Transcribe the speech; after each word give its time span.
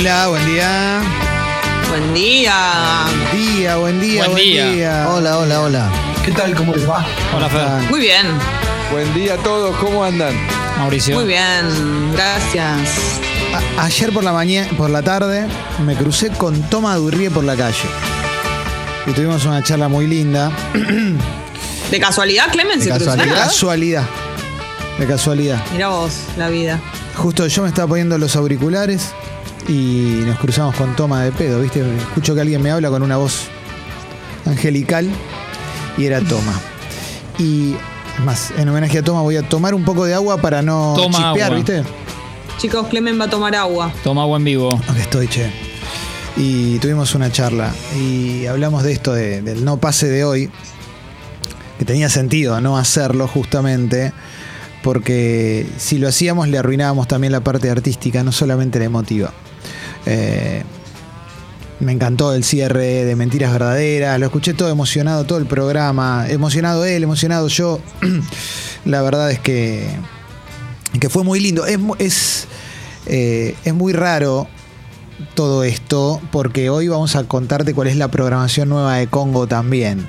Hola, 0.00 0.28
buen 0.28 0.46
día. 0.46 1.02
Buen 1.90 2.14
día. 2.14 2.54
Buen 3.30 3.30
día, 3.56 3.76
buen 3.76 4.00
día, 4.00 4.18
Buen 4.20 4.30
buen 4.32 4.44
día. 4.44 4.70
día. 4.70 5.08
Hola, 5.10 5.36
hola, 5.38 5.60
hola. 5.60 5.90
¿Qué 6.24 6.32
tal? 6.32 6.54
¿Cómo 6.54 6.72
les 6.74 6.88
va? 6.88 7.04
Hola, 7.36 7.48
Fer. 7.50 7.90
Muy 7.90 8.00
bien, 8.00 8.26
Buen 8.90 9.12
día 9.12 9.34
a 9.34 9.36
todos, 9.36 9.76
¿cómo 9.76 10.02
andan? 10.02 10.34
Mauricio. 10.78 11.14
muy 11.16 11.26
bien. 11.26 12.12
Gracias. 12.14 13.20
A- 13.78 13.84
ayer 13.84 14.10
por 14.12 14.24
la 14.24 14.32
mañana, 14.32 14.68
por 14.76 14.88
la 14.90 15.02
tarde, 15.02 15.46
me 15.84 15.94
crucé 15.94 16.30
con 16.30 16.60
Toma 16.70 16.96
Durrie 16.96 17.30
por 17.30 17.44
la 17.44 17.54
calle. 17.54 17.76
Y 19.06 19.12
tuvimos 19.12 19.44
una 19.44 19.62
charla 19.62 19.88
muy 19.88 20.06
linda. 20.06 20.50
¿De 21.90 22.00
casualidad, 22.00 22.50
Clemen, 22.50 22.78
De 22.78 22.86
se 22.86 22.92
De 22.92 22.98
casualidad. 23.04 23.36
casualidad. 23.44 24.04
De 24.98 25.06
casualidad. 25.06 25.62
Mira 25.72 25.88
vos, 25.88 26.12
la 26.38 26.48
vida. 26.48 26.80
Justo 27.16 27.46
yo 27.46 27.62
me 27.62 27.68
estaba 27.68 27.86
poniendo 27.88 28.16
los 28.18 28.34
auriculares 28.34 29.10
y 29.70 30.22
nos 30.26 30.38
cruzamos 30.38 30.74
con 30.74 30.94
Toma 30.96 31.22
de 31.24 31.32
pedo, 31.32 31.60
¿viste? 31.60 31.80
Escucho 31.96 32.34
que 32.34 32.40
alguien 32.40 32.60
me 32.60 32.70
habla 32.70 32.90
con 32.90 33.02
una 33.02 33.16
voz 33.16 33.44
angelical 34.46 35.08
y 35.96 36.04
era 36.06 36.20
Toma. 36.20 36.60
Y 37.38 37.74
es 38.18 38.24
más, 38.24 38.52
en 38.58 38.68
homenaje 38.68 38.98
a 38.98 39.02
Toma 39.02 39.22
voy 39.22 39.36
a 39.36 39.42
tomar 39.48 39.74
un 39.74 39.84
poco 39.84 40.04
de 40.04 40.14
agua 40.14 40.38
para 40.38 40.60
no 40.62 40.94
Toma 40.96 41.18
chispear, 41.18 41.46
agua. 41.52 41.56
¿viste? 41.56 41.82
Chicos, 42.58 42.88
Clemen 42.88 43.18
va 43.18 43.24
a 43.26 43.30
tomar 43.30 43.54
agua. 43.54 43.92
Toma 44.04 44.22
agua 44.22 44.36
en 44.38 44.44
vivo. 44.44 44.80
Aquí 44.88 45.00
estoy, 45.00 45.28
che. 45.28 45.50
Y 46.36 46.78
tuvimos 46.78 47.14
una 47.14 47.30
charla 47.30 47.72
y 47.98 48.46
hablamos 48.46 48.82
de 48.82 48.92
esto, 48.92 49.12
de- 49.12 49.42
del 49.42 49.64
no 49.64 49.78
pase 49.78 50.08
de 50.08 50.24
hoy, 50.24 50.50
que 51.78 51.84
tenía 51.84 52.08
sentido 52.08 52.60
no 52.60 52.76
hacerlo 52.76 53.26
justamente, 53.28 54.12
porque 54.82 55.66
si 55.78 55.98
lo 55.98 56.08
hacíamos 56.08 56.48
le 56.48 56.58
arruinábamos 56.58 57.08
también 57.08 57.32
la 57.32 57.40
parte 57.40 57.70
artística, 57.70 58.22
no 58.24 58.32
solamente 58.32 58.78
la 58.78 58.84
emotiva. 58.86 59.32
Eh, 60.06 60.62
me 61.80 61.92
encantó 61.92 62.34
el 62.34 62.44
cierre 62.44 63.04
de 63.04 63.16
Mentiras 63.16 63.52
Verdaderas, 63.52 64.20
lo 64.20 64.26
escuché 64.26 64.52
todo 64.52 64.68
emocionado, 64.68 65.24
todo 65.24 65.38
el 65.38 65.46
programa, 65.46 66.26
emocionado 66.28 66.84
él, 66.84 67.02
emocionado 67.02 67.48
yo. 67.48 67.80
la 68.84 69.00
verdad 69.00 69.30
es 69.30 69.38
que, 69.38 69.86
que 71.00 71.08
fue 71.08 71.24
muy 71.24 71.40
lindo. 71.40 71.64
Es, 71.64 71.78
es, 71.98 72.48
eh, 73.06 73.54
es 73.64 73.74
muy 73.74 73.94
raro 73.94 74.46
todo 75.34 75.64
esto 75.64 76.20
porque 76.30 76.70
hoy 76.70 76.88
vamos 76.88 77.16
a 77.16 77.24
contarte 77.24 77.74
cuál 77.74 77.88
es 77.88 77.96
la 77.96 78.08
programación 78.08 78.68
nueva 78.68 78.96
de 78.96 79.06
Congo 79.06 79.46
también. 79.46 80.06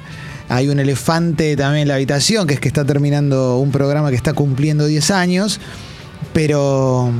Hay 0.50 0.68
un 0.68 0.80
elefante 0.80 1.56
también 1.56 1.84
en 1.84 1.88
la 1.88 1.96
habitación, 1.96 2.46
que 2.48 2.56
es 2.56 2.60
que 2.60 2.68
está 2.68 2.84
terminando 2.84 3.58
un 3.58 3.72
programa 3.72 4.10
que 4.10 4.18
está 4.18 4.34
cumpliendo 4.34 4.86
10 4.86 5.12
años, 5.12 5.62
pero... 6.34 7.12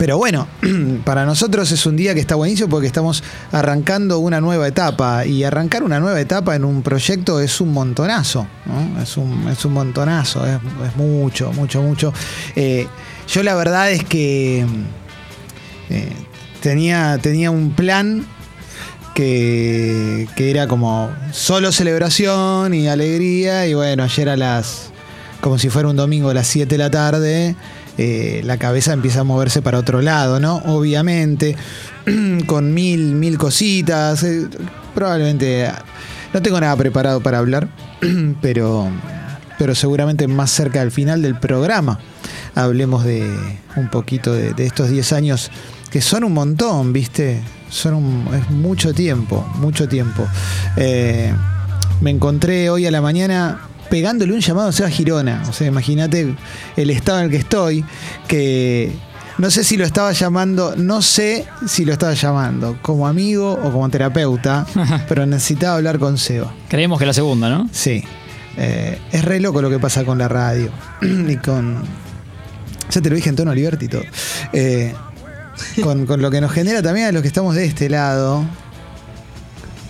Pero 0.00 0.16
bueno, 0.16 0.48
para 1.04 1.26
nosotros 1.26 1.70
es 1.72 1.84
un 1.84 1.94
día 1.94 2.14
que 2.14 2.20
está 2.20 2.34
buenísimo 2.34 2.70
porque 2.70 2.86
estamos 2.86 3.22
arrancando 3.52 4.18
una 4.18 4.40
nueva 4.40 4.66
etapa 4.66 5.26
y 5.26 5.44
arrancar 5.44 5.82
una 5.82 6.00
nueva 6.00 6.18
etapa 6.18 6.56
en 6.56 6.64
un 6.64 6.80
proyecto 6.80 7.38
es 7.38 7.60
un 7.60 7.74
montonazo, 7.74 8.46
¿no? 8.64 9.02
es, 9.02 9.18
un, 9.18 9.46
es 9.50 9.62
un 9.66 9.74
montonazo, 9.74 10.46
es, 10.46 10.58
mucho, 10.96 11.52
mucho, 11.52 11.82
mucho. 11.82 12.14
Eh, 12.56 12.86
yo 13.28 13.42
la 13.42 13.54
verdad 13.54 13.90
es 13.90 14.02
que 14.02 14.64
eh, 15.90 16.12
tenía, 16.62 17.18
tenía 17.20 17.50
un 17.50 17.72
plan 17.72 18.24
que, 19.14 20.28
que 20.34 20.50
era 20.50 20.66
como 20.66 21.10
solo 21.30 21.72
celebración 21.72 22.72
y 22.72 22.88
alegría 22.88 23.66
y 23.66 23.74
bueno, 23.74 24.04
ayer 24.04 24.30
a 24.30 24.38
las, 24.38 24.92
como 25.42 25.58
si 25.58 25.68
fuera 25.68 25.90
un 25.90 25.96
domingo 25.96 26.30
a 26.30 26.34
las 26.34 26.46
7 26.46 26.70
de 26.70 26.78
la 26.78 26.90
tarde, 26.90 27.54
eh, 28.02 28.40
la 28.44 28.56
cabeza 28.56 28.94
empieza 28.94 29.20
a 29.20 29.24
moverse 29.24 29.60
para 29.60 29.76
otro 29.78 30.00
lado, 30.00 30.40
¿no? 30.40 30.56
Obviamente, 30.64 31.54
con 32.46 32.72
mil, 32.72 33.12
mil 33.14 33.36
cositas, 33.36 34.22
eh, 34.22 34.48
probablemente 34.94 35.70
no 36.32 36.40
tengo 36.40 36.58
nada 36.58 36.74
preparado 36.76 37.20
para 37.20 37.36
hablar, 37.36 37.68
pero, 38.40 38.88
pero 39.58 39.74
seguramente 39.74 40.26
más 40.28 40.50
cerca 40.50 40.80
del 40.80 40.90
final 40.90 41.20
del 41.20 41.38
programa 41.38 41.98
hablemos 42.54 43.04
de 43.04 43.30
un 43.76 43.88
poquito 43.90 44.32
de, 44.32 44.54
estos 44.64 44.88
10 44.88 45.12
años 45.12 45.50
que 45.90 46.00
son 46.00 46.24
un 46.24 46.32
montón, 46.32 46.94
¿viste? 46.94 47.42
Son 47.68 47.92
un- 47.94 48.28
es 48.34 48.48
mucho 48.50 48.94
tiempo, 48.94 49.46
mucho 49.56 49.86
tiempo. 49.88 50.26
Eh, 50.76 51.32
me 52.00 52.10
encontré 52.10 52.70
hoy 52.70 52.86
a 52.86 52.90
la 52.90 53.02
mañana 53.02 53.60
pegándole 53.90 54.32
un 54.32 54.40
llamado 54.40 54.68
a 54.68 54.72
Seba 54.72 54.88
Girona. 54.88 55.42
O 55.48 55.52
sea, 55.52 55.66
imagínate 55.66 56.34
el 56.76 56.90
estado 56.90 57.18
en 57.18 57.24
el 57.26 57.30
que 57.30 57.36
estoy, 57.36 57.84
que 58.28 58.92
no 59.38 59.50
sé 59.50 59.64
si 59.64 59.76
lo 59.76 59.84
estaba 59.84 60.12
llamando, 60.12 60.74
no 60.76 61.02
sé 61.02 61.46
si 61.66 61.84
lo 61.84 61.92
estaba 61.92 62.14
llamando 62.14 62.78
como 62.82 63.06
amigo 63.06 63.52
o 63.52 63.72
como 63.72 63.88
terapeuta, 63.88 64.66
pero 65.08 65.26
necesitaba 65.26 65.76
hablar 65.76 65.98
con 65.98 66.18
Seba. 66.18 66.52
Creemos 66.68 66.98
que 66.98 67.06
la 67.06 67.12
segunda, 67.12 67.48
¿no? 67.48 67.68
Sí. 67.72 68.04
Eh, 68.56 68.98
es 69.12 69.24
re 69.24 69.40
loco 69.40 69.62
lo 69.62 69.70
que 69.70 69.78
pasa 69.78 70.04
con 70.04 70.18
la 70.18 70.28
radio. 70.28 70.70
y 71.02 71.36
con. 71.36 71.82
Ya 72.90 73.00
te 73.00 73.08
lo 73.08 73.16
dije 73.16 73.30
en 73.30 73.36
tono 73.36 73.54
todo. 73.54 74.02
Eh, 74.52 74.92
con, 75.82 76.06
con 76.06 76.20
lo 76.20 76.30
que 76.30 76.40
nos 76.40 76.52
genera 76.52 76.82
también 76.82 77.06
a 77.06 77.12
los 77.12 77.22
que 77.22 77.28
estamos 77.28 77.54
de 77.54 77.64
este 77.64 77.88
lado. 77.88 78.44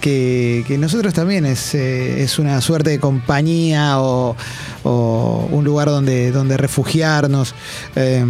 Que, 0.01 0.65
nosotros 0.79 1.13
también 1.15 1.45
es, 1.47 1.75
eh, 1.75 2.23
es 2.23 2.39
una 2.39 2.61
suerte 2.61 2.91
de 2.91 2.99
compañía 3.01 4.01
o, 4.01 4.37
un 4.85 5.65
lugar 5.65 5.89
donde, 5.89 6.33
donde 6.33 6.57
refugiarnos. 6.57 7.55
Eh, 7.97 8.25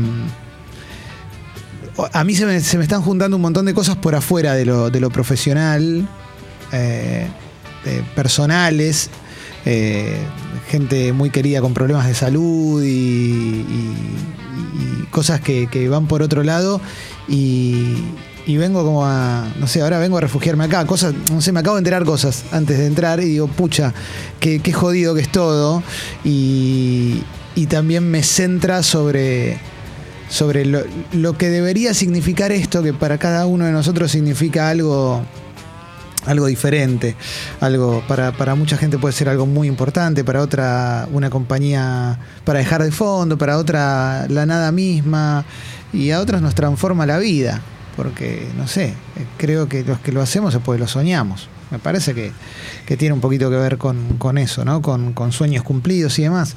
a 2.12 2.24
mí 2.24 2.34
se 2.34 2.46
me, 2.46 2.56
están 2.56 3.02
juntando 3.02 3.36
un 3.36 3.42
montón 3.42 3.66
de 3.66 3.74
cosas 3.74 3.96
por 3.96 4.14
afuera 4.14 4.54
de 4.54 4.64
lo, 4.64 4.90
de 4.90 5.00
lo 5.00 5.10
profesional, 5.10 6.08
eh, 6.72 7.26
personales, 8.14 9.10
eh, 9.64 10.16
gente 10.68 11.12
muy 11.12 11.30
querida 11.30 11.60
con 11.60 11.74
problemas 11.74 12.06
de 12.06 12.14
salud 12.14 12.82
y, 12.82 12.86
y- 12.86 13.94
y 15.02 15.06
cosas 15.10 15.40
que, 15.40 15.66
que 15.68 15.88
van 15.88 16.06
por 16.06 16.22
otro 16.22 16.42
lado 16.42 16.80
y, 17.28 17.96
y 18.50 18.56
vengo 18.56 18.84
como 18.84 19.06
a, 19.06 19.46
no 19.60 19.68
sé, 19.68 19.80
ahora 19.80 20.00
vengo 20.00 20.18
a 20.18 20.20
refugiarme 20.20 20.64
acá, 20.64 20.84
cosas, 20.84 21.14
no 21.30 21.40
sé, 21.40 21.52
me 21.52 21.60
acabo 21.60 21.76
de 21.76 21.80
enterar 21.80 22.04
cosas 22.04 22.44
antes 22.50 22.78
de 22.78 22.86
entrar 22.86 23.20
y 23.20 23.26
digo, 23.26 23.46
pucha, 23.46 23.94
qué, 24.40 24.58
qué 24.58 24.72
jodido 24.72 25.14
que 25.14 25.20
es 25.20 25.30
todo 25.30 25.84
y, 26.24 27.22
y 27.54 27.66
también 27.66 28.10
me 28.10 28.24
centra 28.24 28.82
sobre 28.82 29.58
sobre 30.28 30.64
lo, 30.64 30.82
lo 31.12 31.38
que 31.38 31.48
debería 31.48 31.94
significar 31.94 32.50
esto, 32.50 32.82
que 32.82 32.92
para 32.92 33.18
cada 33.18 33.46
uno 33.46 33.66
de 33.66 33.72
nosotros 33.72 34.10
significa 34.10 34.68
algo, 34.68 35.22
algo 36.26 36.46
diferente. 36.46 37.16
Algo, 37.60 38.02
para, 38.08 38.32
para 38.32 38.56
mucha 38.56 38.76
gente 38.76 38.98
puede 38.98 39.12
ser 39.12 39.28
algo 39.28 39.46
muy 39.46 39.68
importante, 39.68 40.24
para 40.24 40.40
otra 40.40 41.08
una 41.12 41.30
compañía 41.30 42.18
para 42.44 42.58
dejar 42.60 42.82
de 42.82 42.92
fondo, 42.92 43.38
para 43.38 43.58
otra 43.58 44.26
la 44.28 44.46
nada 44.46 44.70
misma, 44.72 45.44
y 45.92 46.10
a 46.10 46.20
otras 46.20 46.42
nos 46.42 46.54
transforma 46.54 47.06
la 47.06 47.18
vida. 47.18 47.60
Porque, 48.00 48.48
no 48.56 48.66
sé, 48.66 48.94
creo 49.36 49.68
que 49.68 49.84
los 49.84 49.98
que 49.98 50.10
lo 50.10 50.22
hacemos 50.22 50.54
es 50.54 50.62
porque 50.62 50.78
lo 50.80 50.88
soñamos. 50.88 51.50
Me 51.70 51.78
parece 51.78 52.14
que, 52.14 52.32
que 52.86 52.96
tiene 52.96 53.12
un 53.12 53.20
poquito 53.20 53.50
que 53.50 53.56
ver 53.56 53.76
con, 53.76 54.16
con 54.16 54.38
eso, 54.38 54.64
¿no? 54.64 54.80
Con, 54.80 55.12
con 55.12 55.32
sueños 55.32 55.64
cumplidos 55.64 56.18
y 56.18 56.22
demás. 56.22 56.56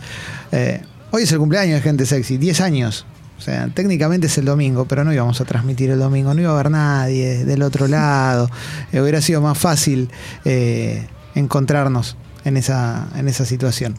Eh, 0.54 0.81
hoy 1.12 1.24
es 1.24 1.31
el 1.34 1.40
cumpleaños 1.40 1.75
de 1.75 1.81
Gente 1.81 2.06
Sexy, 2.06 2.38
10 2.38 2.62
años. 2.62 3.06
O 3.38 3.42
sea, 3.42 3.68
técnicamente 3.68 4.28
es 4.28 4.38
el 4.38 4.45
domingo, 4.45 4.86
pero 4.86 5.04
no 5.04 5.12
íbamos 5.12 5.42
a 5.42 5.44
transmitir 5.44 5.90
el 5.90 6.00
domingo, 6.00 6.34
no 6.34 6.40
iba 6.40 6.51
a 6.51 6.54
haber 6.54 6.72
nadie 6.72 7.44
del 7.44 7.62
otro 7.63 7.90
lado. 7.90 8.50
Eh, 8.94 9.01
hubiera 9.01 9.19
sido 9.19 9.42
más 9.42 9.57
fácil 9.57 10.10
eh, 10.45 11.10
encontrarnos 11.36 12.16
en 12.45 12.56
esa, 12.56 13.10
en 13.18 13.28
esa 13.28 13.44
situación. 13.44 13.98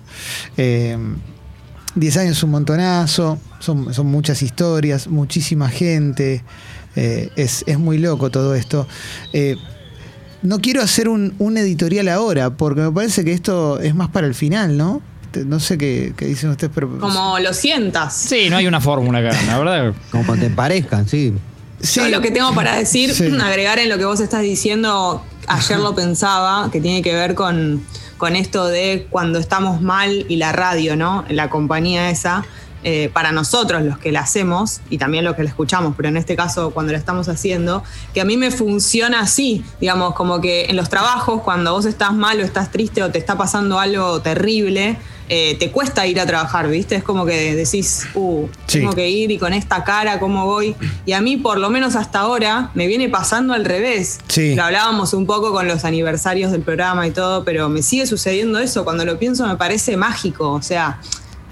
Eh, 0.56 0.96
10 1.94 2.16
años 2.16 2.36
es 2.38 2.42
un 2.42 2.50
montonazo, 2.50 3.38
son, 3.60 3.92
son 3.94 4.06
muchas 4.06 4.42
historias, 4.42 5.06
muchísima 5.08 5.68
gente. 5.68 6.42
eh, 6.96 7.30
es, 7.36 7.64
es 7.66 7.78
muy 7.78 7.98
loco 7.98 8.30
todo 8.30 8.54
esto. 8.54 8.86
Eh, 9.32 9.56
no 10.42 10.60
quiero 10.60 10.82
hacer 10.82 11.08
un, 11.08 11.34
un 11.38 11.56
editorial 11.56 12.08
ahora, 12.08 12.50
porque 12.50 12.82
me 12.82 12.90
parece 12.92 13.24
que 13.24 13.32
esto 13.32 13.80
es 13.80 13.94
más 13.94 14.08
para 14.10 14.26
el 14.26 14.34
final, 14.34 14.76
¿no? 14.76 15.00
No 15.46 15.58
sé 15.58 15.76
qué, 15.78 16.12
qué 16.16 16.26
dicen 16.26 16.50
ustedes, 16.50 16.70
pero. 16.74 16.98
Como 16.98 17.38
lo 17.40 17.52
sientas. 17.52 18.14
Sí, 18.14 18.48
no 18.50 18.56
hay 18.56 18.66
una 18.68 18.80
fórmula 18.80 19.18
acá, 19.18 19.36
la 19.48 19.58
verdad. 19.58 19.94
Como 20.12 20.36
te 20.36 20.48
parezcan, 20.50 21.08
sí. 21.08 21.32
Sí. 21.80 22.00
Yo 22.00 22.08
lo 22.08 22.20
que 22.20 22.30
tengo 22.30 22.54
para 22.54 22.76
decir, 22.76 23.12
Sí. 23.12 23.24
agregar 23.42 23.78
en 23.80 23.88
lo 23.88 23.98
que 23.98 24.04
vos 24.04 24.20
estás 24.20 24.42
diciendo, 24.42 25.24
ayer 25.48 25.78
lo 25.80 25.94
pensaba, 25.94 26.70
que 26.70 26.80
tiene 26.80 27.02
que 27.02 27.12
ver 27.14 27.34
con, 27.34 27.82
con 28.18 28.36
esto 28.36 28.66
de 28.66 29.06
cuando 29.10 29.38
estamos 29.38 29.80
mal 29.80 30.26
y 30.28 30.36
la 30.36 30.52
radio, 30.52 30.96
¿no? 30.96 31.24
La 31.28 31.50
compañía 31.50 32.10
esa. 32.10 32.44
Eh, 32.84 33.10
para 33.12 33.32
nosotros 33.32 33.82
los 33.82 33.98
que 33.98 34.12
la 34.12 34.20
hacemos 34.20 34.80
y 34.90 34.98
también 34.98 35.24
los 35.24 35.34
que 35.34 35.42
la 35.42 35.48
escuchamos, 35.48 35.94
pero 35.96 36.08
en 36.10 36.16
este 36.18 36.36
caso 36.36 36.70
cuando 36.70 36.92
la 36.92 36.98
estamos 36.98 37.28
haciendo, 37.28 37.82
que 38.12 38.20
a 38.20 38.24
mí 38.24 38.36
me 38.36 38.50
funciona 38.50 39.20
así, 39.20 39.64
digamos, 39.80 40.14
como 40.14 40.40
que 40.40 40.66
en 40.66 40.76
los 40.76 40.88
trabajos, 40.90 41.42
cuando 41.42 41.72
vos 41.72 41.86
estás 41.86 42.12
mal 42.12 42.38
o 42.40 42.42
estás 42.42 42.70
triste 42.70 43.02
o 43.02 43.10
te 43.10 43.18
está 43.18 43.36
pasando 43.38 43.80
algo 43.80 44.20
terrible, 44.20 44.98
eh, 45.30 45.56
te 45.58 45.70
cuesta 45.70 46.06
ir 46.06 46.20
a 46.20 46.26
trabajar, 46.26 46.68
¿viste? 46.68 46.96
Es 46.96 47.02
como 47.02 47.24
que 47.24 47.54
decís, 47.56 48.06
uh, 48.14 48.46
Sí. 48.66 48.80
tengo 48.80 48.92
que 48.92 49.08
ir 49.08 49.30
y 49.30 49.38
con 49.38 49.54
esta 49.54 49.82
cara, 49.82 50.20
¿cómo 50.20 50.44
voy? 50.44 50.76
Y 51.06 51.12
a 51.12 51.22
mí, 51.22 51.38
por 51.38 51.56
lo 51.58 51.70
menos 51.70 51.96
hasta 51.96 52.18
ahora, 52.20 52.70
me 52.74 52.86
viene 52.86 53.08
pasando 53.08 53.54
al 53.54 53.64
revés. 53.64 54.18
Sí. 54.28 54.54
Lo 54.54 54.64
hablábamos 54.64 55.14
un 55.14 55.24
poco 55.24 55.52
con 55.52 55.66
los 55.66 55.86
aniversarios 55.86 56.52
del 56.52 56.60
programa 56.60 57.06
y 57.06 57.10
todo, 57.10 57.42
pero 57.44 57.70
me 57.70 57.82
sigue 57.82 58.06
sucediendo 58.06 58.58
eso. 58.58 58.84
Cuando 58.84 59.06
lo 59.06 59.18
pienso 59.18 59.46
me 59.46 59.56
parece 59.56 59.96
mágico. 59.96 60.52
O 60.52 60.60
sea, 60.60 60.98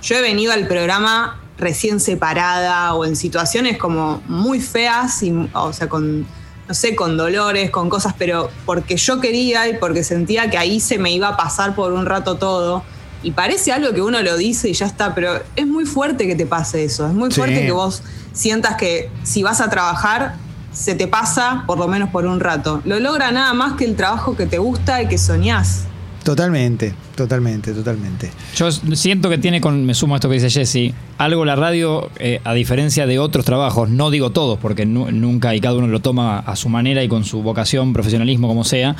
yo 0.02 0.16
he 0.16 0.20
venido 0.20 0.52
al 0.52 0.66
programa 0.66 1.38
recién 1.58 2.00
separada 2.00 2.94
o 2.94 3.04
en 3.04 3.14
situaciones 3.16 3.78
como 3.78 4.20
muy 4.26 4.60
feas, 4.60 5.22
y, 5.22 5.32
o 5.52 5.72
sea, 5.72 5.88
con, 5.88 6.26
no 6.68 6.74
sé, 6.74 6.96
con 6.96 7.16
dolores, 7.16 7.70
con 7.70 7.88
cosas, 7.88 8.14
pero 8.18 8.50
porque 8.66 8.96
yo 8.96 9.20
quería 9.20 9.68
y 9.68 9.76
porque 9.78 10.02
sentía 10.02 10.50
que 10.50 10.58
ahí 10.58 10.80
se 10.80 10.98
me 10.98 11.12
iba 11.12 11.28
a 11.28 11.36
pasar 11.36 11.74
por 11.74 11.92
un 11.92 12.06
rato 12.06 12.36
todo. 12.36 12.82
Y 13.24 13.30
parece 13.30 13.70
algo 13.70 13.92
que 13.94 14.02
uno 14.02 14.20
lo 14.22 14.36
dice 14.36 14.68
y 14.68 14.72
ya 14.72 14.86
está, 14.86 15.14
pero 15.14 15.40
es 15.54 15.66
muy 15.66 15.84
fuerte 15.84 16.26
que 16.26 16.34
te 16.34 16.44
pase 16.46 16.82
eso. 16.82 17.06
Es 17.06 17.12
muy 17.14 17.30
Sí. 17.30 17.36
fuerte 17.36 17.64
que 17.64 17.70
vos 17.70 18.02
sientas 18.32 18.74
que 18.76 19.10
si 19.22 19.44
vas 19.44 19.60
a 19.60 19.70
trabajar, 19.70 20.34
se 20.72 20.96
te 20.96 21.06
pasa 21.06 21.62
por 21.68 21.78
lo 21.78 21.86
menos 21.86 22.08
por 22.10 22.26
un 22.26 22.40
rato. 22.40 22.80
Lo 22.84 22.98
logra 22.98 23.30
nada 23.30 23.52
más 23.54 23.74
que 23.74 23.84
el 23.84 23.94
trabajo 23.94 24.34
que 24.36 24.46
te 24.46 24.58
gusta 24.58 25.00
y 25.02 25.06
que 25.06 25.18
soñás. 25.18 25.84
Totalmente, 26.22 26.94
totalmente, 27.16 27.72
totalmente. 27.72 28.30
Yo 28.54 28.70
siento 28.70 29.28
que 29.28 29.38
tiene 29.38 29.60
con, 29.60 29.84
me 29.84 29.92
sumo 29.94 30.14
a 30.14 30.18
esto 30.18 30.28
que 30.28 30.36
dice 30.40 30.50
Jesse, 30.50 30.94
algo 31.18 31.44
la 31.44 31.56
radio, 31.56 32.10
eh, 32.18 32.40
a 32.44 32.54
diferencia 32.54 33.06
de 33.06 33.18
otros 33.18 33.44
trabajos, 33.44 33.88
no 33.90 34.10
digo 34.10 34.30
todos, 34.30 34.58
porque 34.60 34.86
nu- 34.86 35.10
nunca 35.10 35.54
y 35.54 35.60
cada 35.60 35.74
uno 35.76 35.88
lo 35.88 35.98
toma 36.00 36.38
a 36.38 36.54
su 36.54 36.68
manera 36.68 37.02
y 37.02 37.08
con 37.08 37.24
su 37.24 37.42
vocación, 37.42 37.92
profesionalismo, 37.92 38.46
como 38.48 38.62
sea. 38.64 38.94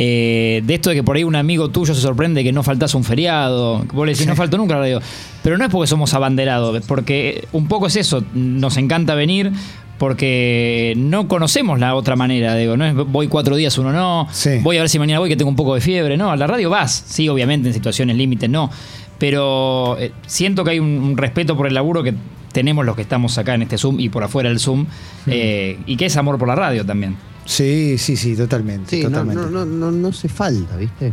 eh, 0.00 0.62
de 0.64 0.74
esto 0.74 0.90
de 0.90 0.96
que 0.96 1.02
por 1.02 1.16
ahí 1.16 1.24
un 1.24 1.34
amigo 1.34 1.70
tuyo 1.70 1.92
se 1.92 2.00
sorprende 2.00 2.44
que 2.44 2.52
no 2.52 2.62
faltas 2.62 2.94
un 2.94 3.02
feriado, 3.02 3.84
vos 3.92 4.06
le 4.06 4.12
decís, 4.12 4.28
no 4.28 4.36
falto 4.36 4.56
nunca 4.56 4.74
la 4.74 4.80
radio. 4.82 5.00
Pero 5.42 5.58
no 5.58 5.64
es 5.64 5.70
porque 5.70 5.88
somos 5.88 6.14
abanderados, 6.14 6.80
porque 6.86 7.48
un 7.52 7.66
poco 7.66 7.88
es 7.88 7.96
eso, 7.96 8.22
nos 8.32 8.76
encanta 8.76 9.16
venir 9.16 9.50
porque 9.98 10.94
no 10.96 11.28
conocemos 11.28 11.78
la 11.78 11.94
otra 11.94 12.16
manera, 12.16 12.54
digo, 12.54 12.76
no 12.76 12.84
es 12.86 12.94
voy 12.94 13.28
cuatro 13.28 13.56
días, 13.56 13.76
uno 13.78 13.92
no, 13.92 14.28
Sí. 14.30 14.58
voy 14.62 14.76
a 14.78 14.80
ver 14.80 14.88
si 14.88 14.98
mañana 14.98 15.18
voy 15.18 15.28
que 15.28 15.36
tengo 15.36 15.50
un 15.50 15.56
poco 15.56 15.74
de 15.74 15.80
fiebre, 15.80 16.16
no, 16.16 16.30
a 16.30 16.36
la 16.36 16.46
radio 16.46 16.70
vas, 16.70 17.04
sí, 17.06 17.28
obviamente 17.28 17.68
en 17.68 17.74
situaciones 17.74 18.16
límites, 18.16 18.48
no, 18.48 18.70
pero 19.18 19.96
eh, 19.98 20.12
siento 20.26 20.64
que 20.64 20.70
hay 20.70 20.78
un, 20.78 20.88
un 20.98 21.16
respeto 21.16 21.56
por 21.56 21.66
el 21.66 21.74
laburo 21.74 22.02
que 22.02 22.14
tenemos 22.52 22.84
los 22.86 22.96
que 22.96 23.02
estamos 23.02 23.36
acá 23.38 23.54
en 23.54 23.62
este 23.62 23.76
Zoom 23.78 24.00
y 24.00 24.08
por 24.08 24.22
afuera 24.24 24.48
del 24.48 24.58
Zoom, 24.60 24.86
eh, 25.26 25.78
y 25.86 25.96
que 25.96 26.06
es 26.06 26.16
amor 26.16 26.38
por 26.38 26.48
la 26.48 26.54
radio 26.54 26.84
también. 26.86 27.16
Sí, 27.44 27.96
sí, 27.98 28.16
sí, 28.16 28.36
totalmente. 28.36 28.90
Sí, 28.96 29.02
no, 29.02 29.10
totalmente. 29.10 29.42
no, 29.42 29.50
no, 29.50 29.64
no, 29.64 29.90
no 29.90 30.08
hace 30.08 30.28
falta, 30.28 30.76
¿viste? 30.76 31.12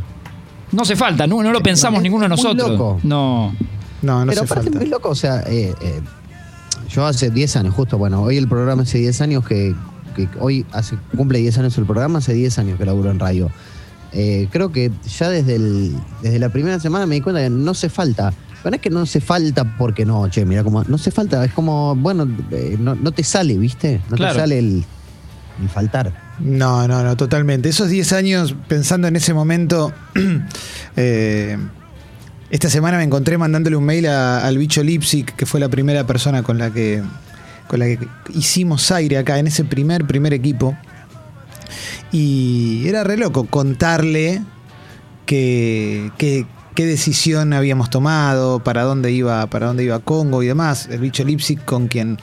No 0.72 0.82
hace 0.84 0.96
falta, 0.96 1.26
no, 1.28 1.42
no 1.42 1.52
lo 1.52 1.62
pensamos 1.62 2.00
es 2.00 2.04
ninguno 2.04 2.24
de 2.24 2.30
muy 2.30 2.38
nosotros. 2.38 2.70
loco. 2.72 3.00
No. 3.04 3.56
No, 4.02 4.20
no 4.26 4.30
Pero 4.32 4.42
hace 4.44 4.52
aparte 4.54 4.64
falta. 4.66 4.80
muy 4.80 4.88
loco, 4.90 5.10
o 5.10 5.16
sea, 5.16 5.42
eh, 5.48 5.74
eh, 5.82 6.02
yo 6.96 7.06
hace 7.06 7.30
10 7.30 7.56
años, 7.58 7.74
justo, 7.76 7.98
bueno, 7.98 8.22
hoy 8.22 8.38
el 8.38 8.48
programa 8.48 8.84
hace 8.84 8.98
10 9.00 9.22
años 9.22 9.46
que, 9.46 9.76
que 10.16 10.30
hoy 10.40 10.66
hace, 10.72 10.98
cumple 11.16 11.40
10 11.40 11.58
años 11.60 11.78
el 11.78 11.86
programa, 11.86 12.20
hace 12.20 12.34
10 12.34 12.58
años 12.60 12.78
que 12.78 12.86
laburo 12.86 13.12
en 13.12 13.20
radio. 13.20 13.52
Eh, 14.14 14.48
creo 14.52 14.72
que 14.72 14.92
ya 15.18 15.30
desde, 15.30 15.56
el, 15.56 15.94
desde 16.22 16.40
la 16.40 16.50
primera 16.50 16.80
semana 16.80 17.06
me 17.06 17.16
di 17.16 17.22
cuenta 17.22 17.42
que 17.42 17.50
no 17.50 17.72
hace 17.72 17.90
falta. 17.90 18.34
Pero 18.64 18.72
no 18.72 18.76
es 18.78 18.82
que 18.82 18.90
no 18.90 19.02
hace 19.02 19.20
falta 19.22 19.78
porque 19.78 20.06
no, 20.06 20.28
che, 20.30 20.46
mira, 20.46 20.64
como 20.64 20.84
no 20.86 20.96
hace 20.96 21.12
falta, 21.12 21.44
es 21.46 21.52
como, 21.54 21.96
bueno, 21.96 22.28
eh, 22.52 22.78
no, 22.80 22.96
no 22.96 23.12
te 23.12 23.24
sale, 23.24 23.58
¿viste? 23.58 24.02
No 24.10 24.16
Claro. 24.16 24.34
te 24.34 24.40
sale 24.40 24.58
el, 24.60 24.84
el 25.62 25.70
faltar. 25.70 26.14
No, 26.40 26.88
no, 26.88 27.04
no, 27.04 27.16
totalmente. 27.16 27.70
Esos 27.70 27.90
10 27.90 28.14
años, 28.14 28.56
pensando 28.68 29.08
en 29.08 29.16
ese 29.18 29.34
momento, 29.34 29.92
eh, 30.96 31.58
esta 32.56 32.70
semana 32.70 32.98
me 32.98 33.04
encontré 33.04 33.38
mandándole 33.38 33.76
un 33.76 33.84
mail 33.84 34.08
a- 34.08 34.46
al 34.46 34.58
bicho 34.58 34.82
Lipsic, 34.82 35.36
que 35.36 35.46
fue 35.46 35.60
la 35.60 35.68
primera 35.70 36.06
persona 36.08 36.42
con 36.42 36.58
la 36.58 36.72
que 36.72 37.04
con 37.68 37.80
la 37.80 37.86
que 37.86 38.00
hicimos 38.34 38.92
aire 38.92 39.18
acá 39.18 39.40
en 39.40 39.48
ese 39.48 39.66
primer 39.66 40.06
primer 40.06 40.34
equipo. 40.34 40.78
Y 42.12 42.88
era 42.88 43.04
re 43.04 43.18
loco 43.18 43.46
contarle 43.46 44.42
que, 45.26 46.12
que- 46.18 46.46
qué 46.76 46.86
decisión 46.86 47.54
habíamos 47.54 47.90
tomado, 47.90 48.60
para 48.60 48.84
dónde 48.84 49.12
iba, 49.12 49.48
para 49.48 49.68
dónde 49.68 49.84
iba 49.86 50.00
Congo 50.00 50.44
y 50.44 50.48
demás. 50.48 50.88
El 50.92 51.00
bicho 51.00 51.24
Lipsic 51.24 51.64
con 51.66 51.88
quien 51.88 52.18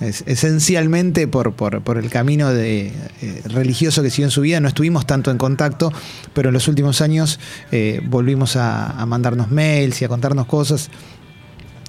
es- 0.00 0.24
esencialmente 0.26 1.28
por, 1.28 1.52
por, 1.52 1.82
por 1.82 1.98
el 1.98 2.10
camino 2.10 2.52
de, 2.52 2.88
eh, 3.22 3.42
religioso 3.44 4.02
que 4.02 4.10
siguió 4.10 4.26
en 4.26 4.30
su 4.30 4.40
vida 4.40 4.60
no 4.60 4.68
estuvimos 4.68 5.06
tanto 5.06 5.30
en 5.30 5.38
contacto, 5.38 5.92
pero 6.34 6.48
en 6.48 6.54
los 6.54 6.66
últimos 6.68 7.00
años 7.00 7.38
eh, 7.70 8.00
volvimos 8.04 8.56
a 8.56 9.04
mandarnos 9.06 9.50
mails 9.50 10.00
y 10.02 10.04
a 10.04 10.08
contarnos 10.08 10.46
cosas 10.46 10.90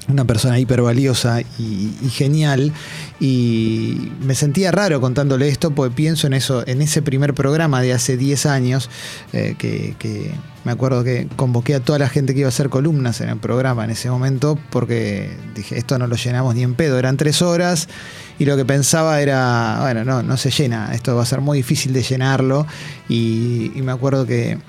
una 0.10 0.26
persona 0.26 0.60
hiper 0.60 0.82
valiosa 0.82 1.42
y, 1.42 1.94
y 2.02 2.10
genial. 2.10 2.74
Y 3.20 4.12
me 4.22 4.34
sentía 4.34 4.72
raro 4.72 5.02
contándole 5.02 5.50
esto, 5.50 5.72
porque 5.72 5.94
pienso 5.94 6.28
en 6.28 6.34
eso, 6.34 6.66
en 6.68 6.82
ese 6.82 7.02
primer 7.02 7.34
programa 7.34 7.82
de 7.82 7.94
hace 7.94 8.18
10 8.18 8.46
años, 8.46 8.90
eh, 9.34 9.56
que, 9.58 10.32
me 10.64 10.72
acuerdo 10.74 11.04
que 11.04 11.28
convoqué 11.36 11.76
a 11.76 11.80
toda 11.80 12.00
la 12.00 12.10
gente 12.10 12.34
que 12.34 12.42
iba 12.42 12.48
a 12.48 12.50
hacer 12.50 12.70
columnas 12.70 13.22
en 13.22 13.30
el 13.30 13.38
programa 13.38 13.86
en 13.86 13.92
ese 13.92 14.10
momento, 14.10 14.58
porque 14.70 15.32
dije, 15.56 15.78
esto 15.78 15.98
no 15.98 16.08
lo 16.08 16.16
llenamos 16.16 16.56
ni 16.56 16.64
en 16.64 16.76
pedo, 16.76 16.98
eran 16.98 17.18
tres 17.18 17.42
horas. 17.42 17.88
Y 18.38 18.46
lo 18.46 18.56
que 18.56 18.66
pensaba 18.66 19.22
era, 19.22 19.80
bueno, 19.82 20.06
no, 20.06 20.24
no 20.24 20.38
se 20.38 20.52
llena, 20.52 20.94
esto 20.94 21.16
va 21.16 21.24
a 21.24 21.26
ser 21.26 21.42
muy 21.42 21.58
difícil 21.58 21.92
de 21.92 22.04
llenarlo. 22.04 22.66
Y 23.10 23.72
me 23.76 23.92
acuerdo 23.92 24.26
que, 24.26 24.60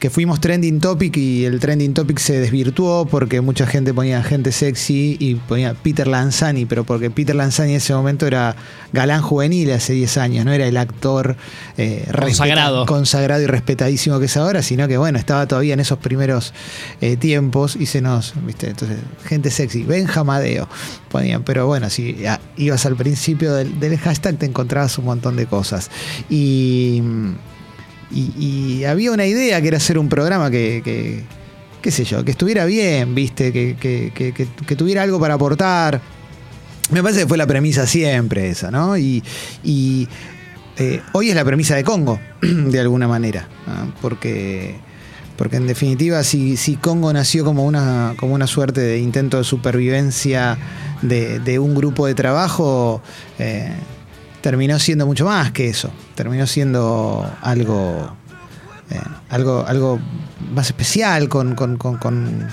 que 0.00 0.08
fuimos 0.08 0.40
trending 0.40 0.80
topic 0.80 1.14
y 1.18 1.44
el 1.44 1.60
trending 1.60 1.92
topic 1.92 2.18
se 2.18 2.40
desvirtuó 2.40 3.04
porque 3.04 3.42
mucha 3.42 3.66
gente 3.66 3.92
ponía 3.92 4.22
gente 4.22 4.50
sexy 4.50 5.18
y 5.20 5.34
ponía 5.34 5.74
Peter 5.74 6.06
Lanzani, 6.06 6.64
pero 6.64 6.84
porque 6.84 7.10
Peter 7.10 7.36
Lanzani 7.36 7.72
en 7.72 7.76
ese 7.76 7.92
momento 7.92 8.26
era 8.26 8.56
galán 8.94 9.20
juvenil 9.20 9.70
hace 9.72 9.92
10 9.92 10.16
años, 10.16 10.44
no 10.46 10.52
era 10.52 10.66
el 10.66 10.78
actor 10.78 11.36
eh, 11.76 12.08
Consagrado. 12.86 13.42
y 13.42 13.46
respetadísimo 13.46 14.18
que 14.18 14.24
es 14.24 14.36
ahora, 14.38 14.62
sino 14.62 14.88
que 14.88 14.96
bueno, 14.96 15.18
estaba 15.18 15.46
todavía 15.46 15.74
en 15.74 15.80
esos 15.80 15.98
primeros 15.98 16.54
eh, 17.02 17.18
tiempos 17.18 17.76
y 17.76 17.84
se 17.84 18.00
nos, 18.00 18.32
viste, 18.46 18.70
entonces, 18.70 18.98
gente 19.26 19.50
sexy, 19.50 19.82
Benjamadeo 19.82 20.66
ponían, 21.10 21.42
pero 21.42 21.66
bueno, 21.66 21.90
si 21.90 22.24
ah, 22.26 22.40
ibas 22.56 22.86
al 22.86 22.96
principio 22.96 23.52
del, 23.52 23.78
del 23.78 23.98
hashtag 23.98 24.38
te 24.38 24.46
encontrabas 24.46 24.96
un 24.96 25.04
montón 25.04 25.36
de 25.36 25.44
cosas. 25.44 25.90
Y 26.30 27.02
y, 28.10 28.84
había 28.84 29.12
una 29.12 29.26
idea 29.26 29.60
que 29.60 29.68
era 29.68 29.76
hacer 29.76 29.98
un 29.98 30.08
programa 30.08 30.50
que, 30.50 30.82
que, 30.84 31.22
qué 31.80 31.90
sé 31.90 32.04
yo, 32.04 32.24
que 32.24 32.32
estuviera 32.32 32.64
bien, 32.64 33.14
viste, 33.14 33.52
que, 33.52 33.76
que- 33.76 34.76
tuviera 34.76 35.02
algo 35.02 35.20
para 35.20 35.34
aportar. 35.34 36.00
Me 36.90 37.02
parece 37.02 37.20
que 37.20 37.26
fue 37.26 37.38
la 37.38 37.46
premisa 37.46 37.86
siempre 37.86 38.48
esa, 38.50 38.70
¿no? 38.70 38.96
Y, 38.98 39.22
eh, 40.76 41.00
hoy 41.12 41.30
es 41.30 41.36
la 41.36 41.44
premisa 41.44 41.76
de 41.76 41.84
Congo, 41.84 42.18
de 42.40 42.80
alguna 42.80 43.06
manera, 43.06 43.48
porque, 44.00 44.76
porque 45.36 45.56
en 45.56 45.66
definitiva 45.66 46.24
si, 46.24 46.56
si 46.56 46.76
Congo 46.76 47.12
nació 47.12 47.44
como 47.44 47.64
una, 47.64 48.14
como 48.16 48.34
una 48.34 48.46
suerte 48.46 48.80
de 48.80 48.98
intento 48.98 49.36
de 49.38 49.44
supervivencia 49.44 50.56
de, 51.02 51.38
de 51.38 51.58
un 51.58 51.74
grupo 51.74 52.06
de 52.06 52.14
trabajo, 52.14 53.02
eh, 53.38 53.72
terminó 54.40 54.78
siendo 54.78 55.06
mucho 55.06 55.24
más 55.24 55.52
que 55.52 55.68
eso, 55.68 55.90
terminó 56.14 56.46
siendo 56.46 57.30
algo, 57.42 58.12
eh, 58.90 58.98
algo, 59.28 59.64
algo 59.66 59.98
más 60.54 60.66
especial, 60.68 61.28
con, 61.28 61.54
con- 61.54 61.76
con- 61.76 61.96
con- 61.98 62.48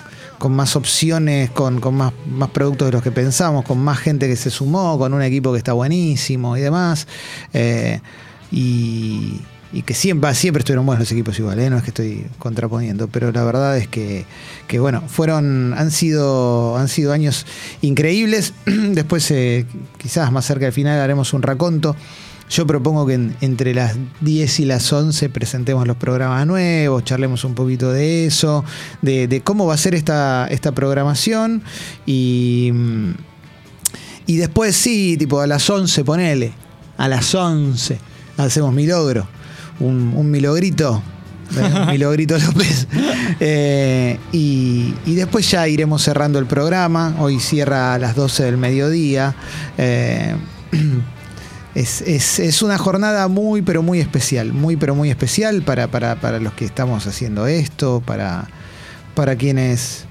más 0.49 0.75
opciones, 0.75 1.49
con, 1.49 1.79
con 1.81 1.95
más, 1.95 2.13
más 2.29 2.49
productos 2.51 2.87
de 2.87 2.91
los 2.91 3.01
que 3.01 3.11
pensamos, 3.11 3.65
con 3.65 3.79
más 3.79 3.97
gente 3.97 4.27
que 4.27 4.35
se 4.35 4.49
sumó, 4.51 4.97
con 4.99 5.13
un 5.13 5.21
equipo 5.21 5.51
que 5.51 5.57
está 5.57 5.73
buenísimo 5.73 6.55
y 6.55 6.61
demás. 6.61 7.07
Eh, 7.53 7.99
y, 8.51 9.41
y 9.73 9.81
que 9.81 9.93
siempre, 9.93 10.33
siempre 10.33 10.61
estuvieron 10.61 10.85
buenos 10.85 11.01
los 11.01 11.11
equipos 11.11 11.37
igual, 11.39 11.59
¿eh? 11.59 11.69
no 11.69 11.77
es 11.77 11.83
que 11.83 11.89
estoy 11.89 12.25
contraponiendo, 12.39 13.07
pero 13.09 13.31
la 13.31 13.43
verdad 13.43 13.77
es 13.77 13.87
que, 13.87 14.25
bueno, 14.79 15.03
fueron, 15.07 15.73
han 15.77 15.91
sido, 15.91 16.77
han 16.77 16.87
sido 16.87 17.11
años 17.11 17.45
increíbles. 17.81 18.53
Después, 18.65 19.29
eh, 19.31 19.65
quizás 19.97 20.31
más 20.31 20.45
cerca 20.45 20.65
del 20.65 20.73
final, 20.73 20.99
haremos 20.99 21.33
un 21.33 21.41
raconto. 21.41 21.95
Yo 22.49 22.65
propongo 22.65 23.05
que 23.05 23.15
en- 23.15 23.35
entre 23.41 23.73
las 23.73 23.97
10 24.21 24.61
y 24.61 24.65
las 24.65 24.93
11 24.93 25.27
presentemos 25.29 25.85
los 25.85 25.97
programas 25.97 26.47
nuevos, 26.47 27.03
charlemos 27.03 27.43
un 27.43 27.53
poquito 27.53 27.91
de 27.91 28.25
eso, 28.25 28.63
de, 29.01 29.41
cómo 29.43 29.65
va 29.65 29.73
a 29.73 29.77
ser 29.77 29.95
esta, 29.95 30.47
esta 30.49 30.71
programación 30.71 31.61
y, 32.05 32.71
y 34.25 34.37
después 34.37 34.77
sí, 34.77 35.17
tipo 35.17 35.41
a 35.41 35.47
las 35.47 35.69
11 35.69 36.03
ponele, 36.05 36.53
a 36.97 37.07
las 37.09 37.35
11 37.35 37.99
hacemos 38.37 38.73
mi 38.73 38.85
logro, 38.87 39.27
un, 39.79 40.13
un 40.15 40.29
milogrito 40.31 41.01
eh, 41.55 41.85
Milogrito 41.91 42.37
López. 42.37 42.87
Eh, 43.39 44.19
y, 44.33 44.93
y 45.05 45.15
después 45.15 45.49
ya 45.49 45.67
iremos 45.67 46.01
cerrando 46.03 46.39
el 46.39 46.45
programa. 46.45 47.15
Hoy 47.19 47.39
cierra 47.39 47.93
a 47.93 47.99
las 47.99 48.15
12 48.15 48.43
del 48.43 48.57
mediodía. 48.57 49.33
Eh, 49.77 50.35
es, 51.75 52.01
es- 52.01 52.39
es 52.39 52.61
una 52.61 52.77
jornada 52.77 53.27
muy, 53.27 53.61
pero 53.61 53.81
muy 53.81 53.99
especial. 53.99 54.51
Muy, 54.53 54.75
pero 54.75 54.93
muy 54.95 55.09
especial 55.09 55.61
para, 55.61 55.87
para- 55.89 56.19
para 56.19 56.39
los 56.39 56.53
que 56.53 56.65
estamos 56.65 57.07
haciendo 57.07 57.47
esto, 57.47 58.01
para, 58.05 58.49
para 59.15 59.35
quienes. 59.35 60.05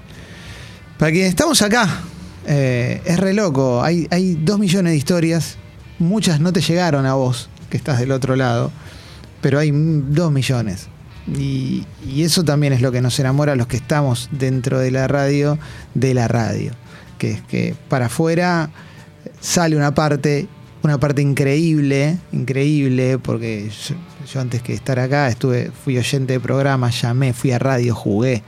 Para 0.99 1.13
quienes 1.13 1.29
estamos 1.31 1.61
acá. 1.63 2.01
Eh, 2.47 3.03
es 3.05 3.19
re 3.19 3.35
loco. 3.35 3.83
Hay, 3.83 4.07
hay 4.11 4.39
dos 4.43 4.59
millones 4.59 4.93
de 4.93 4.97
historias. 4.97 5.57
Muchas 5.99 6.41
no 6.41 6.53
te 6.53 6.61
llegaron 6.63 7.05
a 7.07 7.15
vos, 7.15 7.49
que 7.69 7.77
estás 7.77 7.99
del 7.99 8.13
otro 8.13 8.37
lado. 8.37 8.71
Pero 9.47 9.61
hay 9.61 9.71
dos 9.73 10.33
millones. 10.33 10.89
Y, 11.39 11.87
eso 12.17 12.43
también 12.43 12.73
es 12.73 12.81
lo 12.81 12.91
que 12.91 13.01
nos 13.01 13.17
enamora 13.21 13.53
a 13.53 13.55
los 13.55 13.69
que 13.69 13.77
estamos 13.77 14.29
dentro 14.33 14.81
de 14.81 14.91
la 14.91 15.07
radio, 15.07 15.57
de 15.95 16.15
la 16.15 16.27
radio. 16.27 16.73
Que 17.17 17.31
es 17.31 17.43
que 17.43 17.77
para 17.89 18.07
afuera 18.07 18.71
sale 19.39 19.77
una 19.77 19.95
parte, 19.95 20.49
una 20.83 20.99
parte 20.99 21.23
increíble, 21.23 22.19
increíble, 22.33 23.21
porque 23.21 23.71
yo, 24.33 24.41
antes 24.41 24.63
que 24.63 24.75
estar 24.75 24.99
acá 24.99 25.29
estuve, 25.29 25.71
fui 25.71 25.97
oyente 25.97 26.33
de 26.33 26.41
programas, 26.41 27.01
llamé, 27.01 27.33
fui 27.33 27.53
a 27.53 27.61
radio, 27.61 27.95
jugué, 27.95 28.43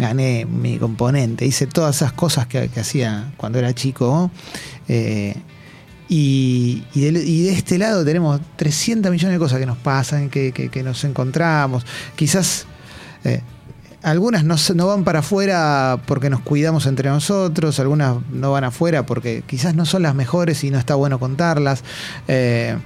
gané 0.00 0.46
mi 0.46 0.78
componente, 0.78 1.46
hice 1.46 1.68
todas 1.68 1.94
esas 1.94 2.12
cosas 2.12 2.48
que, 2.48 2.68
hacía 2.76 3.32
cuando 3.36 3.60
era 3.60 3.72
chico. 3.72 4.32
Eh, 4.88 5.36
y, 6.10 6.82
y 6.94 7.00
de, 7.12 7.52
este 7.52 7.78
lado 7.78 8.04
tenemos 8.04 8.40
300 8.56 9.10
millones 9.10 9.36
de 9.36 9.38
cosas 9.38 9.58
que 9.60 9.66
nos 9.66 9.78
pasan, 9.78 10.28
que, 10.28 10.52
que- 10.52 10.68
que 10.68 10.82
nos 10.82 11.04
encontramos. 11.04 11.86
Quizás 12.16 12.66
eh, 13.24 13.40
algunas 14.02 14.42
no, 14.44 14.56
no 14.74 14.86
van 14.88 15.04
para 15.04 15.20
afuera 15.20 15.98
porque 16.06 16.28
nos 16.28 16.40
cuidamos 16.40 16.86
entre 16.86 17.08
nosotros, 17.08 17.78
algunas 17.78 18.16
no 18.32 18.50
van 18.52 18.64
afuera 18.64 19.06
porque 19.06 19.44
quizás 19.46 19.74
no 19.74 19.86
son 19.86 20.02
las 20.02 20.14
mejores 20.14 20.64
y 20.64 20.70
no 20.70 20.78
está 20.78 20.96
bueno 20.96 21.18
contarlas. 21.20 21.84
eh, 22.28 22.76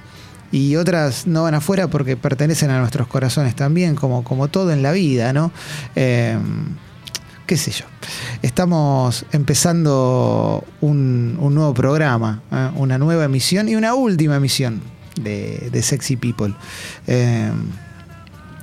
y 0.52 0.76
otras 0.76 1.26
no 1.26 1.43
van 1.43 1.54
afuera 1.54 1.88
porque 1.88 2.16
pertenecen 2.16 2.71
a 2.71 2.78
nuestros 2.78 3.09
corazones 3.09 3.57
también, 3.57 3.97
como, 3.97 4.23
como 4.23 4.47
todo 4.47 4.71
en 4.71 4.83
la 4.85 4.93
vida, 4.93 5.33
¿no? 5.33 5.50
Eh, 5.97 6.38
qué 7.47 7.57
sé 7.57 7.71
yo. 7.71 7.85
Estamos 8.43 9.25
empezando 9.33 10.65
un, 10.81 11.37
un 11.41 11.55
nuevo 11.55 11.75
programa, 11.75 12.43
¿eh? 12.53 12.71
una 12.77 12.99
nueva 12.99 13.25
emisión 13.25 13.69
y 13.69 13.75
una 13.77 13.95
última 13.95 14.37
emisión 14.37 14.81
de, 15.21 15.69
de 15.73 15.83
Sexy 15.83 16.17
People. 16.17 16.55
Eh, 17.07 17.51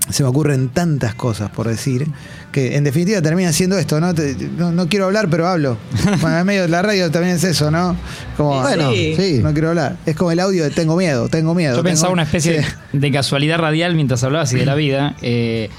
se 0.10 0.24
me 0.24 0.30
ocurren 0.30 0.70
tantas 0.70 1.14
cosas 1.14 1.52
por 1.52 1.68
decir 1.68 2.06
que 2.52 2.76
en 2.76 2.84
definitiva 2.84 3.22
termina 3.22 3.54
siendo 3.54 3.78
esto, 3.78 4.02
¿no? 4.02 4.14
Te- 4.14 4.36
no, 4.58 4.72
no 4.72 4.90
quiero 4.90 5.06
hablar, 5.06 5.30
pero 5.30 5.48
hablo. 5.48 5.78
Bueno, 6.20 6.40
en 6.40 6.46
medio 6.46 6.64
de 6.64 6.68
la 6.68 6.82
radio 6.82 7.10
también 7.12 7.36
es 7.36 7.44
eso, 7.46 7.72
¿no? 7.72 7.96
Como, 8.36 8.62
Bueno, 8.62 8.92
Sí. 8.92 9.14
sí. 9.16 9.40
no 9.42 9.54
quiero 9.54 9.70
hablar. 9.70 9.98
Es 10.06 10.16
como 10.18 10.32
el 10.32 10.40
audio 10.42 10.64
de 10.64 10.72
tengo 10.72 10.98
miedo, 10.98 11.30
tengo 11.30 11.54
miedo. 11.54 11.74
Yo 11.78 11.78
tengo- 11.84 11.90
pensaba 11.92 12.12
una 12.12 12.24
especie 12.24 12.62
Sí. 12.64 12.70
de 12.98 13.12
casualidad 13.12 13.60
radial 13.60 13.96
mientras 13.96 14.24
hablabas 14.24 14.52
y 14.54 14.58
de 14.58 14.66
la 14.66 14.76
vida. 14.76 15.16
Eh, 15.22 15.70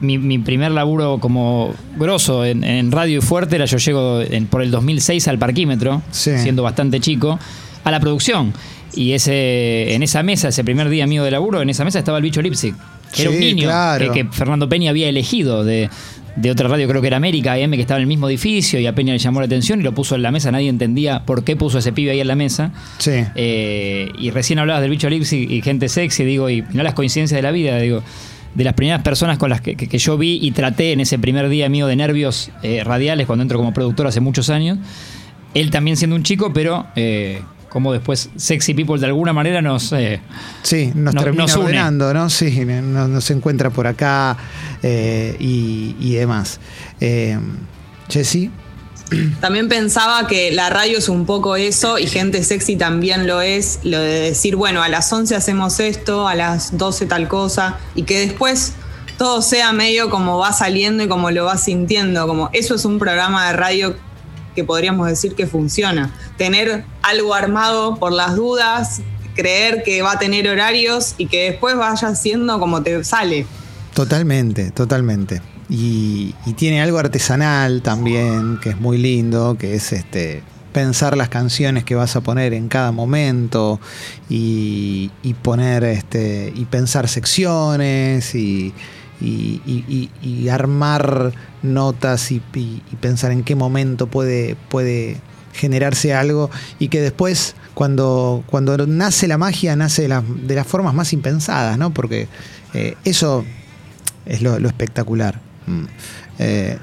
mi, 0.00 0.18
mi 0.18 0.38
primer 0.38 0.70
laburo 0.72 1.18
como 1.18 1.74
grosso 1.96 2.44
en, 2.44 2.64
en 2.64 2.90
radio 2.92 3.18
y 3.18 3.20
fuerte 3.20 3.56
era 3.56 3.64
yo 3.66 3.78
llego 3.78 4.20
en- 4.20 4.46
por 4.46 4.62
el 4.62 4.70
2006 4.70 5.28
al 5.28 5.38
parquímetro, 5.38 6.02
Sí. 6.10 6.30
siendo 6.38 6.62
bastante 6.62 7.00
chico, 7.00 7.38
a 7.84 7.90
la 7.90 8.00
producción. 8.00 8.52
Y 8.94 9.12
ese, 9.12 9.94
en 9.94 10.02
esa 10.02 10.22
mesa, 10.22 10.48
ese 10.48 10.64
primer 10.64 10.88
día 10.88 11.06
mío 11.06 11.24
de 11.24 11.30
laburo, 11.30 11.62
en 11.62 11.70
esa 11.70 11.84
mesa 11.84 11.98
estaba 11.98 12.18
el 12.18 12.22
bicho 12.24 12.42
Lipsic, 12.42 12.74
que 13.14 13.22
era 13.22 13.30
un 13.30 13.40
niño 13.40 13.64
claro. 13.68 14.12
que, 14.12 14.24
que 14.24 14.28
Fernando 14.32 14.68
Peña 14.68 14.90
había 14.90 15.08
elegido 15.08 15.64
de, 15.64 15.88
de 16.36 16.50
otra 16.50 16.68
radio, 16.68 16.86
creo 16.88 17.00
que 17.00 17.06
era 17.06 17.16
América 17.16 17.54
AM, 17.54 17.70
que 17.72 17.80
estaba 17.80 17.98
en 17.98 18.02
el 18.02 18.06
mismo 18.06 18.28
edificio 18.28 18.78
y 18.80 18.86
a 18.86 18.94
Peña 18.94 19.14
le 19.14 19.18
llamó 19.18 19.40
la 19.40 19.46
atención 19.46 19.80
y 19.80 19.82
lo 19.82 19.92
puso 19.94 20.14
en 20.14 20.22
la 20.22 20.30
mesa. 20.30 20.52
Nadie 20.52 20.68
entendía 20.68 21.24
por 21.24 21.42
qué 21.42 21.56
puso 21.56 21.78
ese 21.78 21.92
pibe 21.92 22.10
ahí 22.10 22.20
en 22.20 22.28
la 22.28 22.34
mesa. 22.36 22.70
Sí. 22.98 23.12
Eh, 23.34 24.10
y 24.18 24.30
recién 24.30 24.58
hablabas 24.58 24.82
del 24.82 24.90
bicho 24.90 25.08
Lipsy 25.08 25.46
y 25.48 25.62
gente 25.62 25.88
sexy, 25.88 26.24
digo, 26.24 26.50
y 26.50 26.62
no 26.74 26.82
las 26.82 26.92
coincidencias 26.92 27.38
de 27.38 27.42
la 27.42 27.50
vida, 27.50 27.78
digo, 27.78 28.02
de 28.54 28.64
las 28.64 28.74
primeras 28.74 29.02
personas 29.02 29.38
con 29.38 29.50
las 29.50 29.60
que, 29.60 29.76
que- 29.76 29.88
que 29.88 29.98
yo 29.98 30.18
vi 30.18 30.38
y 30.42 30.50
traté 30.52 30.92
en 30.92 31.00
ese 31.00 31.18
primer 31.18 31.48
día 31.48 31.68
mío 31.68 31.86
de 31.86 31.96
nervios 31.96 32.50
eh, 32.62 32.82
radiales 32.84 33.26
cuando 33.26 33.42
entro 33.42 33.58
como 33.58 33.72
productor 33.72 34.06
hace 34.06 34.20
muchos 34.20 34.50
años. 34.50 34.78
Él 35.54 35.70
también 35.70 35.96
siendo 35.96 36.16
un 36.16 36.22
chico, 36.22 36.52
pero 36.52 36.86
eh, 36.96 37.42
como 37.68 37.92
después 37.92 38.30
Sexy 38.36 38.74
People 38.74 38.98
de 39.00 39.06
alguna 39.06 39.32
manera 39.32 39.62
nos... 39.62 39.92
eh, 39.92 40.20
Sí, 40.62 40.92
nos 40.94 41.14
No- 41.14 41.22
termina 41.22 41.44
nos 41.44 41.54
une. 41.56 41.64
ordenando, 41.64 42.12
¿no? 42.14 42.28
Sí, 42.30 42.64
nos, 42.64 43.08
nos 43.08 43.30
encuentra 43.30 43.70
por 43.70 43.86
acá 43.86 44.36
eh, 44.82 45.36
y, 45.40 45.96
y 46.00 46.12
demás. 46.14 46.60
Jessy, 48.08 48.50
También 49.40 49.68
pensaba 49.68 50.26
que 50.26 50.50
la 50.52 50.70
radio 50.70 50.98
es 50.98 51.08
un 51.08 51.26
poco 51.26 51.56
eso 51.56 51.98
y 51.98 52.06
gente 52.06 52.42
sexy 52.42 52.76
también 52.76 53.26
lo 53.26 53.40
es, 53.40 53.80
lo 53.82 53.98
de 53.98 54.20
decir, 54.20 54.56
bueno, 54.56 54.82
a 54.82 54.88
las 54.88 55.12
11 55.12 55.34
hacemos 55.34 55.80
esto, 55.80 56.28
a 56.28 56.34
las 56.34 56.76
12 56.76 57.06
tal 57.06 57.28
cosa, 57.28 57.78
y 57.94 58.04
que 58.04 58.20
después 58.20 58.74
todo 59.18 59.42
sea 59.42 59.72
medio 59.72 60.10
como 60.10 60.38
va 60.38 60.52
saliendo 60.52 61.04
y 61.04 61.08
como 61.08 61.30
lo 61.30 61.44
vas 61.44 61.64
sintiendo, 61.64 62.26
como 62.26 62.50
eso 62.52 62.74
es 62.74 62.84
un 62.84 62.98
programa 62.98 63.46
de 63.48 63.52
radio 63.54 63.96
que 64.54 64.64
podríamos 64.64 65.06
decir 65.06 65.34
que 65.34 65.46
funciona. 65.46 66.12
Tener 66.36 66.84
algo 67.02 67.34
armado 67.34 67.96
por 67.96 68.12
las 68.12 68.36
dudas, 68.36 69.00
creer 69.34 69.82
que 69.82 70.02
va 70.02 70.12
a 70.12 70.18
tener 70.18 70.48
horarios 70.48 71.14
y 71.18 71.26
que 71.26 71.50
después 71.50 71.76
vaya 71.76 72.14
siendo 72.14 72.58
como 72.58 72.82
te 72.82 73.02
sale. 73.04 73.46
totalmente, 73.94 74.70
totalmente. 74.70 75.40
Y, 75.74 76.34
y 76.44 76.52
tiene 76.52 76.82
algo 76.82 76.98
artesanal 76.98 77.80
también, 77.80 78.58
que 78.62 78.68
es 78.70 78.78
muy 78.80 78.98
lindo, 78.98 79.56
que 79.58 79.74
es 79.74 79.92
este 79.92 80.42
pensar 80.74 81.16
las 81.16 81.30
canciones 81.30 81.84
que 81.84 81.94
vas 81.94 82.14
a 82.14 82.20
poner 82.20 82.52
en 82.52 82.68
cada 82.68 82.92
momento 82.92 83.80
y, 84.28 85.10
y 85.22 85.32
poner 85.34 85.82
este 85.84 86.52
y 86.54 86.66
pensar 86.66 87.08
secciones 87.08 88.34
y, 88.34 88.74
y- 89.20 90.48
armar 90.50 91.32
notas 91.62 92.30
y, 92.32 92.40
pensar 93.00 93.32
en 93.32 93.42
qué 93.42 93.54
momento 93.54 94.06
puede, 94.08 94.56
puede 94.68 95.16
generarse 95.54 96.12
algo 96.12 96.50
y 96.78 96.88
que 96.88 97.00
después 97.00 97.54
cuando, 97.74 98.42
cuando 98.46 98.76
nace 98.86 99.26
la 99.28 99.38
magia 99.38 99.74
nace 99.76 100.02
de, 100.02 100.08
las- 100.08 100.24
de 100.46 100.54
las 100.54 100.66
formas 100.66 100.92
más 100.94 101.12
impensadas, 101.14 101.78
¿no? 101.78 101.94
Porque 101.94 102.28
eh, 102.74 102.96
eso 103.04 103.44
es 104.26 104.42
lo 104.42 104.56
espectacular. 104.68 105.40
Mm. 105.66 105.84
Eh, 106.38 106.78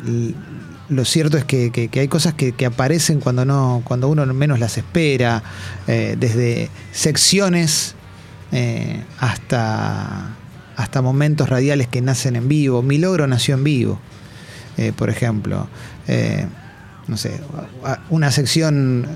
lo 0.90 1.06
cierto 1.06 1.38
es 1.38 1.46
que, 1.46 1.90
hay 1.94 2.08
cosas 2.08 2.34
que, 2.34 2.66
aparecen 2.66 3.20
cuando 3.20 3.46
no 3.46 3.82
cuando 3.84 4.08
uno 4.08 4.26
menos 4.34 4.60
las 4.60 4.78
espera, 4.78 5.44
eh, 5.88 6.16
desde 6.20 6.70
secciones 6.92 7.96
eh, 8.52 9.04
hasta, 9.20 10.36
hasta 10.76 11.02
momentos 11.02 11.50
radiales 11.50 11.88
que 11.88 12.02
nacen 12.02 12.36
en 12.36 12.48
vivo. 12.48 12.82
Mi 12.82 12.98
logro 12.98 13.28
nació 13.28 13.56
en 13.56 13.64
vivo, 13.64 14.00
por 14.96 15.10
ejemplo. 15.10 15.68
No 17.08 17.18
sé, 17.18 17.40
una 18.10 18.32
sección 18.32 19.08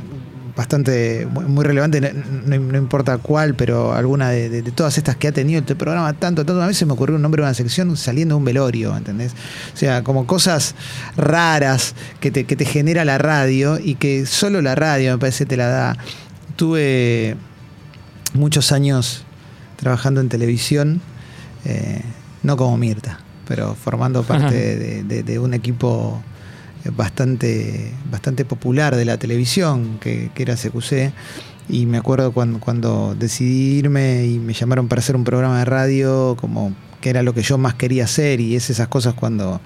bastante 0.56 1.26
muy 1.26 1.66
relevante, 1.66 2.00
no, 2.46 2.78
importa 2.78 3.18
cuál, 3.18 3.56
pero 3.56 3.94
alguna 3.94 4.30
de, 4.30 4.50
de- 4.50 4.62
de 4.62 4.72
todas 4.72 4.98
estas 4.98 5.16
que 5.16 5.28
ha 5.28 5.32
tenido 5.32 5.60
este 5.62 5.76
programa 5.76 6.14
tanto, 6.14 6.46
tanto, 6.46 6.62
a 6.62 6.68
veces 6.68 6.88
me 6.88 6.94
ocurrió 6.94 7.16
un 7.16 7.22
nombre 7.24 7.42
de 7.42 7.48
una 7.48 7.54
sección 7.56 7.98
saliendo 7.98 8.36
de 8.36 8.38
un 8.38 8.46
velorio, 8.46 8.96
¿entendés? 8.96 9.34
O 9.74 9.78
sea, 9.78 10.04
como 10.04 10.28
cosas 10.28 10.76
raras 11.18 11.96
que 12.20 12.30
te, 12.30 12.44
que 12.46 12.56
te 12.56 12.66
genera 12.66 13.04
la 13.04 13.18
radio 13.18 13.80
y 13.80 13.96
que 13.96 14.26
solo 14.28 14.62
la 14.62 14.76
radio 14.76 15.14
me 15.14 15.18
parece 15.18 15.46
te 15.48 15.58
la 15.58 15.68
da. 15.68 15.98
Tuve 16.56 17.36
muchos 18.34 18.72
años 18.72 19.24
trabajando 19.78 20.22
en 20.22 20.30
televisión, 20.30 21.02
eh, 21.66 22.02
no 22.44 22.58
como 22.58 22.78
Mirta, 22.78 23.20
pero 23.48 23.74
formando 23.76 24.22
parte 24.28 25.04
de, 25.04 25.40
un 25.40 25.54
equipo 25.56 26.22
bastante, 26.92 27.92
bastante 28.12 28.46
popular 28.46 28.96
de 28.96 29.06
la 29.06 29.18
televisión, 29.18 29.98
que, 30.00 30.30
que 30.34 30.44
era 30.44 30.56
CQC. 30.56 31.14
Y 31.70 31.86
me 31.86 31.98
acuerdo 31.98 32.34
cuando, 32.34 32.60
cuando 32.60 33.16
decidí 33.18 33.78
irme 33.80 34.26
y 34.26 34.40
me 34.40 34.54
llamaron 34.54 34.88
para 34.88 35.00
hacer 35.00 35.16
un 35.16 35.24
programa 35.24 35.60
de 35.60 35.66
radio, 35.66 36.36
como 36.40 36.74
que 37.00 37.10
era 37.10 37.24
lo 37.24 37.34
que 37.34 37.42
yo 37.42 37.58
más 37.58 37.76
quería 37.76 38.06
hacer, 38.06 38.40
y 38.42 38.56
es 38.56 38.70
esas 38.70 38.88
cosas 38.88 39.14
cuando 39.14 39.62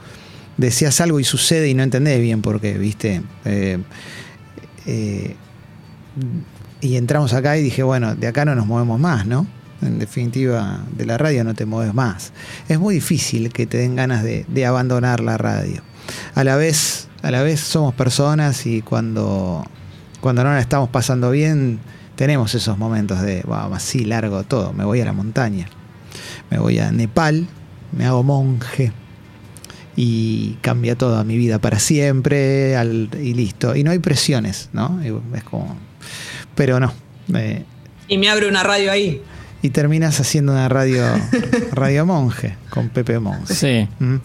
deseas 0.58 1.00
algo 1.02 1.20
y 1.20 1.24
sucede 1.24 1.70
y 1.70 1.74
no 1.74 1.84
entendés 1.84 2.20
bien 2.22 2.42
por 2.42 2.60
qué, 2.60 2.78
¿viste? 2.78 3.22
Eh, 3.46 3.80
eh, 4.86 5.36
y 6.82 6.96
entramos 6.96 7.34
acá 7.34 7.58
y 7.58 7.64
dije, 7.64 7.84
bueno, 7.84 8.16
de 8.16 8.28
acá 8.28 8.46
no 8.46 8.56
nos 8.56 8.66
movemos 8.66 9.00
más, 9.00 9.26
¿no? 9.26 9.48
En 9.82 10.00
definitiva, 10.00 10.84
de 10.96 11.06
la 11.06 11.18
radio 11.18 11.44
no 11.44 11.54
te 11.54 11.66
mueves 11.66 11.94
más. 11.94 12.34
Es 12.68 12.80
muy 12.80 12.96
difícil 12.96 13.52
que 13.52 13.68
te 13.68 13.78
den 13.78 13.96
ganas 13.96 14.24
de, 14.24 14.46
de 14.48 14.66
abandonar 14.66 15.20
la 15.20 15.38
radio. 15.38 15.82
A 16.36 16.44
la 16.44 16.56
vez, 16.56 17.08
a 17.22 17.32
la 17.32 17.42
vez 17.44 17.60
somos 17.60 17.94
personas 17.94 18.66
y 18.66 18.82
cuando, 18.82 19.66
cuando 20.22 20.44
no 20.44 20.52
la 20.52 20.60
estamos 20.60 20.90
pasando 20.90 21.32
bien, 21.32 21.80
tenemos 22.16 22.54
esos 22.56 22.78
momentos 22.78 23.22
de, 23.22 23.44
vamos, 23.48 23.78
así 23.78 24.06
largo 24.06 24.44
todo, 24.44 24.74
me 24.74 24.84
voy 24.86 25.02
a 25.02 25.06
la 25.06 25.14
montaña, 25.14 25.68
me 26.50 26.58
voy 26.60 26.80
a 26.80 26.92
Nepal, 26.92 27.48
me 27.92 28.06
hago 28.06 28.24
monje 28.24 28.92
y 29.96 30.58
cambia 30.62 30.96
toda 30.96 31.24
mi 31.24 31.38
vida 31.38 31.60
para 31.60 31.80
siempre 31.80 32.76
al- 32.76 33.10
y 33.22 33.34
listo. 33.34 33.76
Y 33.76 33.84
no 33.84 33.92
hay 33.92 34.00
presiones, 34.00 34.70
¿no? 34.74 35.00
Y 35.04 35.08
Es 35.38 35.44
como... 35.44 35.76
Pero 36.56 36.80
no. 36.80 36.94
eh, 37.34 37.64
Y 38.08 38.18
me 38.18 38.30
abre 38.30 38.48
una 38.48 38.64
radio 38.64 38.92
ahí. 38.92 39.22
y 39.62 39.70
terminas 39.72 40.20
haciendo 40.20 40.52
una 40.54 40.70
radio, 40.70 41.04
radio 41.72 42.06
monje 42.06 42.56
con 42.70 42.90
Pepe 42.90 43.20
Monge. 43.20 43.54
Sí. 43.54 43.88
Mm. 44.00 44.16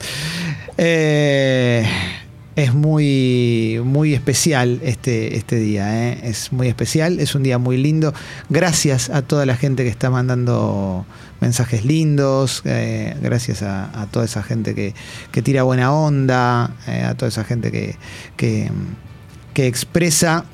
Eh, 0.79 1.87
es 2.55 2.75
muy, 2.75 3.81
muy 3.85 4.15
especial 4.15 4.81
este, 4.83 5.37
este 5.37 5.57
día, 5.57 6.09
¿eh? 6.09 6.21
es 6.25 6.53
muy 6.53 6.69
especial, 6.69 7.19
es 7.19 7.35
un 7.35 7.43
día 7.43 7.59
muy 7.59 7.77
lindo. 7.77 8.13
Gracias 8.51 9.09
a 9.09 9.23
toda 9.23 9.47
la 9.47 9.57
gente 9.57 9.85
que 9.85 9.89
está 9.89 10.11
mandando 10.11 11.07
mensajes 11.41 11.85
lindos, 11.85 12.63
eh, 12.65 13.17
gracias 13.23 13.63
a, 13.63 14.07
toda 14.11 14.27
esa 14.27 14.43
gente 14.43 14.75
que, 14.75 14.95
que 15.31 15.43
tira 15.43 15.63
buena 15.63 15.93
onda, 15.93 16.77
eh, 16.87 17.03
a 17.03 17.15
toda 17.15 17.31
esa 17.31 17.45
gente 17.45 17.73
que, 17.73 17.97
que, 18.37 18.71
que 19.55 19.67
expresa 19.67 20.45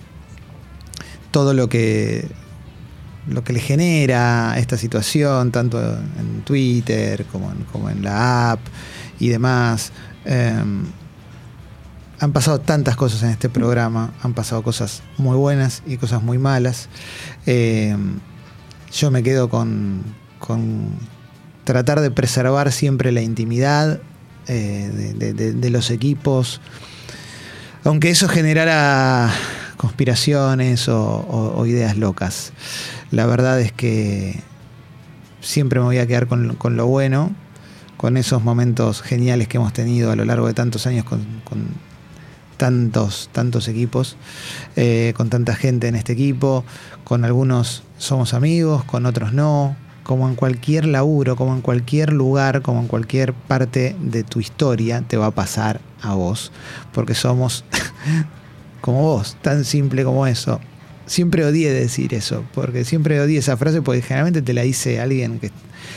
todo 1.30 1.52
lo 1.52 1.68
que 1.68 2.26
lo 3.28 3.44
que 3.44 3.52
le 3.52 3.60
genera 3.60 4.54
esta 4.56 4.78
situación, 4.78 5.52
tanto 5.52 5.78
en 5.78 6.40
Twitter 6.44 7.26
como 7.26 7.50
en, 7.52 7.64
como 7.64 7.90
en 7.90 8.02
la 8.02 8.52
app 8.52 8.60
y 9.20 9.28
demás. 9.28 9.92
Eh, 10.24 10.62
han 12.20 12.32
pasado 12.32 12.60
tantas 12.60 12.96
cosas 12.96 13.22
en 13.22 13.30
este 13.30 13.48
programa, 13.48 14.12
han 14.22 14.34
pasado 14.34 14.62
cosas 14.62 15.02
muy 15.18 15.36
buenas 15.36 15.82
y 15.86 15.98
cosas 15.98 16.22
muy 16.22 16.38
malas. 16.38 16.88
Eh, 17.46 17.96
yo 18.92 19.10
me 19.10 19.22
quedo 19.22 19.48
con, 19.48 20.02
con 20.40 20.90
tratar 21.64 22.00
de 22.00 22.10
preservar 22.10 22.72
siempre 22.72 23.12
la 23.12 23.20
intimidad 23.20 24.00
eh, 24.48 25.14
de, 25.54 25.70
los 25.70 25.90
equipos, 25.90 26.60
aunque 27.84 28.10
eso 28.10 28.28
generara 28.28 29.30
conspiraciones 29.76 30.88
o, 30.88 31.64
ideas 31.66 31.96
locas. 31.96 32.52
La 33.12 33.26
verdad 33.26 33.60
es 33.60 33.72
que 33.72 34.42
siempre 35.40 35.78
me 35.78 35.86
voy 35.86 35.98
a 35.98 36.06
quedar 36.06 36.26
con 36.26 36.76
lo 36.76 36.86
bueno, 36.86 37.32
con 37.98 38.16
esos 38.16 38.42
momentos 38.42 39.02
geniales 39.02 39.48
que 39.48 39.58
hemos 39.58 39.74
tenido 39.74 40.10
a 40.10 40.16
lo 40.16 40.24
largo 40.24 40.46
de 40.46 40.54
tantos 40.54 40.86
años 40.86 41.04
con, 41.04 41.20
tantos, 42.56 43.28
tantos 43.32 43.68
equipos, 43.68 44.16
eh, 44.76 45.12
con 45.16 45.28
tanta 45.28 45.54
gente 45.54 45.88
en 45.88 45.96
este 45.96 46.12
equipo, 46.14 46.64
con 47.04 47.24
algunos 47.24 47.82
somos 47.98 48.34
amigos, 48.34 48.84
con 48.84 49.04
otros 49.04 49.32
no, 49.32 49.76
como 50.04 50.28
en 50.28 50.36
cualquier 50.36 50.86
laburo, 50.86 51.34
como 51.34 51.54
en 51.54 51.60
cualquier 51.60 52.12
lugar, 52.12 52.62
como 52.62 52.80
en 52.80 52.86
cualquier 52.86 53.34
parte 53.34 53.96
de 54.00 54.22
tu 54.22 54.38
historia, 54.38 55.02
te 55.06 55.16
va 55.16 55.26
a 55.26 55.30
pasar 55.32 55.80
a 56.00 56.14
vos, 56.14 56.52
porque 56.94 57.14
somos 57.14 57.64
como 58.80 59.02
vos, 59.02 59.36
tan 59.42 59.64
simple 59.64 60.04
como 60.04 60.26
eso. 60.26 60.60
Siempre 61.08 61.44
odié 61.44 61.72
decir 61.72 62.14
eso, 62.14 62.44
porque 62.54 62.84
siempre 62.84 63.20
odié 63.20 63.38
esa 63.38 63.56
frase, 63.56 63.82
porque 63.82 64.02
generalmente 64.02 64.42
te 64.42 64.54
la 64.54 64.62
dice 64.62 65.00
alguien 65.00 65.40
que. 65.40 65.50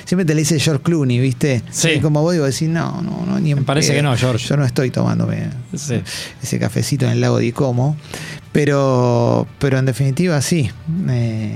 Siempre 0.06 0.26
te 0.26 0.34
la 0.34 0.40
dice 0.40 0.60
George 0.60 0.82
Clooney, 0.84 1.20
¿viste? 1.20 1.62
Sí. 1.70 1.90
Y 1.90 2.00
como 2.00 2.22
vos 2.22 2.34
digo, 2.34 2.46
decís, 2.46 2.68
no, 2.70 3.02
no, 3.02 3.26
no, 3.26 3.40
ni 3.40 3.52
en 3.52 3.60
Me 3.60 3.64
parece 3.66 3.90
pedo. 3.90 3.98
que 3.98 4.04
no, 4.04 4.16
George. 4.18 4.48
Yo 4.48 4.58
no 4.58 4.66
estoy 4.66 4.90
tomándome 4.90 5.50
Sí. 5.76 6.02
ese 6.42 6.58
cafecito 6.60 7.06
en 7.06 7.12
el 7.12 7.22
lago 7.22 7.38
de 7.38 7.52
Como. 7.54 7.96
Pero, 8.52 9.48
pero 9.60 9.78
en 9.78 9.86
definitiva, 9.86 10.42
sí. 10.42 10.72
Eh, 11.10 11.56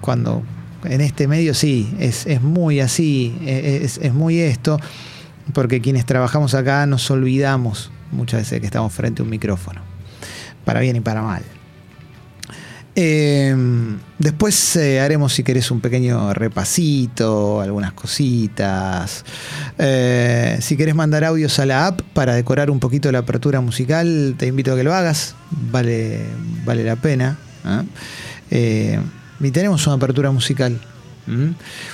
cuando 0.00 0.42
en 0.84 1.00
este 1.00 1.28
medio 1.28 1.54
sí, 1.54 1.92
es, 1.98 2.26
es 2.26 2.42
muy 2.42 2.80
así, 2.80 3.36
eh, 3.42 3.80
es, 3.82 3.98
es 4.02 4.12
muy 4.14 4.38
esto, 4.40 4.78
porque 5.52 5.80
quienes 5.80 6.06
trabajamos 6.06 6.54
acá 6.54 6.86
nos 6.86 7.10
olvidamos 7.10 7.90
muchas 8.12 8.40
veces 8.40 8.60
que 8.60 8.66
estamos 8.66 8.92
frente 8.92 9.22
a 9.22 9.24
un 9.24 9.30
micrófono, 9.30 9.80
para 10.64 10.80
bien 10.80 10.96
y 10.96 11.00
para 11.00 11.22
mal. 11.22 11.42
Eh, 12.98 13.54
después 14.18 14.76
eh, 14.76 15.00
haremos, 15.00 15.34
si 15.34 15.42
querés, 15.42 15.70
un 15.70 15.82
pequeño 15.82 16.32
repasito, 16.32 17.60
algunas 17.60 17.92
cositas. 17.92 19.22
Eh, 19.76 20.56
si 20.62 20.78
querés 20.78 20.94
mandar 20.94 21.22
audios 21.24 21.58
a 21.58 21.66
la 21.66 21.88
app 21.88 22.00
para 22.14 22.34
decorar 22.34 22.70
un 22.70 22.80
poquito 22.80 23.12
la 23.12 23.18
apertura 23.18 23.60
musical, 23.60 24.34
te 24.38 24.46
invito 24.46 24.72
a 24.72 24.76
que 24.76 24.82
lo 24.82 24.94
hagas. 24.94 25.34
Vale, 25.50 26.22
vale 26.64 26.84
la 26.84 26.96
pena. 26.96 27.36
¿eh? 27.66 27.82
Eh, 28.50 29.00
y 29.40 29.50
tenemos 29.50 29.86
una 29.86 29.96
apertura 29.96 30.30
musical. 30.30 30.80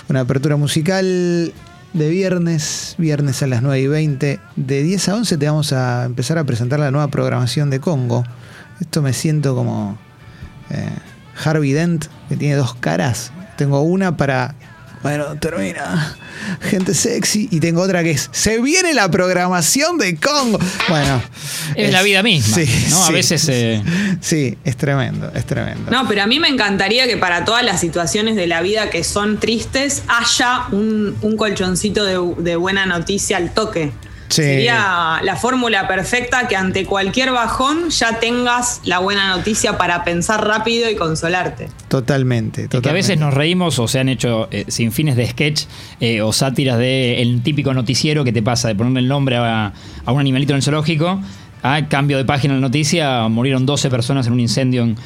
Una 0.09 0.21
apertura 0.21 0.57
musical 0.57 1.53
de 1.95 2.11
viernes, 2.11 2.95
viernes 2.99 3.43
a 3.43 3.47
las 3.47 3.62
9 3.62 3.81
y 3.81 3.87
20. 3.88 4.41
De 4.55 4.83
10 4.83 5.09
a 5.09 5.17
11 5.17 5.38
te 5.38 5.47
vamos 5.47 5.73
a 5.73 6.05
empezar 6.05 6.38
a 6.38 6.45
presentar 6.45 6.79
la 6.79 6.91
nueva 6.91 7.09
programación 7.09 7.71
de 7.71 7.81
Congo. 7.81 8.25
Esto 8.79 9.01
me 9.01 9.15
siento 9.15 9.55
como 9.55 9.99
eh, 10.73 10.89
Harvey 11.45 11.73
Dent, 11.73 12.07
que 12.29 12.37
tiene 12.37 12.57
dos 12.57 12.75
caras. 12.75 13.33
Tengo 13.57 13.83
una 13.83 14.17
para. 14.17 14.55
Bueno, 15.03 15.37
termina. 15.37 16.17
Gente 16.61 16.95
sexy. 16.95 17.49
Y 17.51 17.59
tengo 17.59 17.83
otra 17.83 18.03
que 18.05 18.13
es. 18.13 18.29
Se 18.33 18.61
viene 18.61 18.95
la 18.95 19.11
programación 19.11 19.99
de 19.99 20.17
Congo. 20.17 20.59
Bueno. 20.89 21.21
Es 21.75 21.93
la 21.93 22.03
vida 22.03 22.23
misma, 22.23 22.59
¿no? 22.91 23.03
A 23.03 23.07
sí, 23.07 23.13
veces, 23.13 23.49
eh, 23.49 23.83
Sí, 24.21 24.59
es 24.63 24.77
tremendo, 24.77 25.31
es 25.35 25.45
tremendo. 25.45 25.91
No, 25.91 26.07
pero 26.07 26.23
a 26.23 26.27
mí 26.27 26.39
me 26.39 26.49
encantaría 26.49 27.07
que 27.07 27.17
para 27.17 27.45
todas 27.45 27.65
las 27.65 27.81
situaciones 27.81 28.37
de 28.37 28.47
la 28.47 28.63
vida 28.63 28.91
que 28.91 29.03
son 29.03 29.41
tristes 29.41 30.03
haya 30.07 30.67
un, 30.71 31.17
un 31.23 31.37
colchoncito 31.37 32.05
de, 32.05 32.43
de 32.43 32.57
buena 32.57 32.87
noticia 32.87 33.39
al 33.39 33.53
toque. 33.53 33.93
Sí. 34.33 34.42
Sería 34.42 35.21
la 35.23 35.37
fórmula 35.37 35.87
perfecta 35.87 36.49
que 36.49 36.57
ante 36.57 36.87
cualquier 36.87 37.33
bajón 37.33 37.90
ya 37.90 38.18
tengas 38.18 38.81
la 38.85 38.99
buena 38.99 39.37
noticia 39.37 39.77
para 39.77 40.05
pensar 40.05 40.47
rápido 40.47 40.88
y 40.90 40.97
consolarte. 40.97 41.68
Totalmente, 41.88 42.62
Es 42.62 42.68
que 42.68 42.77
a 42.77 42.81
totalmente. 42.81 43.09
veces 43.09 43.18
nos 43.21 43.35
reímos 43.35 43.79
o 43.79 43.87
se 43.88 43.99
han 43.99 44.09
hecho 44.09 44.49
eh, 44.51 44.64
sin 44.68 44.90
fines 44.92 45.16
de 45.16 45.29
sketch 45.29 45.64
eh, 46.01 46.23
o 46.23 46.33
sátiras 46.33 46.79
de 46.79 47.21
el 47.21 47.42
típico 47.42 47.75
noticiero 47.75 48.25
que 48.25 48.33
te 48.33 48.42
pasa 48.42 48.68
de 48.68 48.75
ponerle 48.75 49.01
el 49.01 49.09
nombre 49.09 49.37
a, 49.37 49.73
a 50.05 50.12
un 50.12 50.21
animalito 50.21 50.53
en 50.53 50.57
el 50.57 50.62
zoológico. 50.62 51.21
A 51.62 51.87
cambio 51.88 52.16
de 52.16 52.25
página 52.25 52.55
en 52.55 52.61
la 52.61 52.66
noticia, 52.68 53.29
murieron 53.29 53.66
12 53.66 53.90
personas 53.90 54.27
en 54.27 54.33
un 54.33 54.40
incendio. 54.40 54.83
en- 54.83 54.97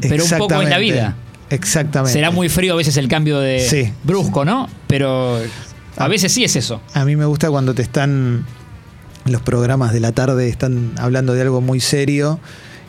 pero 0.00 0.22
un 0.24 0.30
poco 0.38 0.60
es 0.60 0.68
la 0.68 0.78
vida. 0.78 1.16
Exactamente. 1.48 2.12
Será 2.12 2.30
muy 2.30 2.48
frío 2.48 2.74
a 2.74 2.76
veces 2.76 2.96
el 2.98 3.08
cambio 3.08 3.40
de 3.40 3.60
Sí. 3.60 3.92
brusco, 4.04 4.44
¿no? 4.44 4.68
Pero 4.86 5.40
a 5.96 6.08
veces 6.08 6.30
sí 6.32 6.44
es 6.44 6.54
eso. 6.56 6.82
A 6.92 7.04
mí 7.06 7.16
me 7.16 7.24
gusta 7.24 7.48
cuando 7.50 7.72
te 7.74 7.82
están. 7.82 8.44
Los 9.26 9.42
programas 9.42 9.92
de 9.92 9.98
la 9.98 10.12
tarde 10.12 10.48
están 10.48 10.92
hablando 10.98 11.34
de 11.34 11.42
algo 11.42 11.60
muy 11.60 11.80
serio 11.80 12.38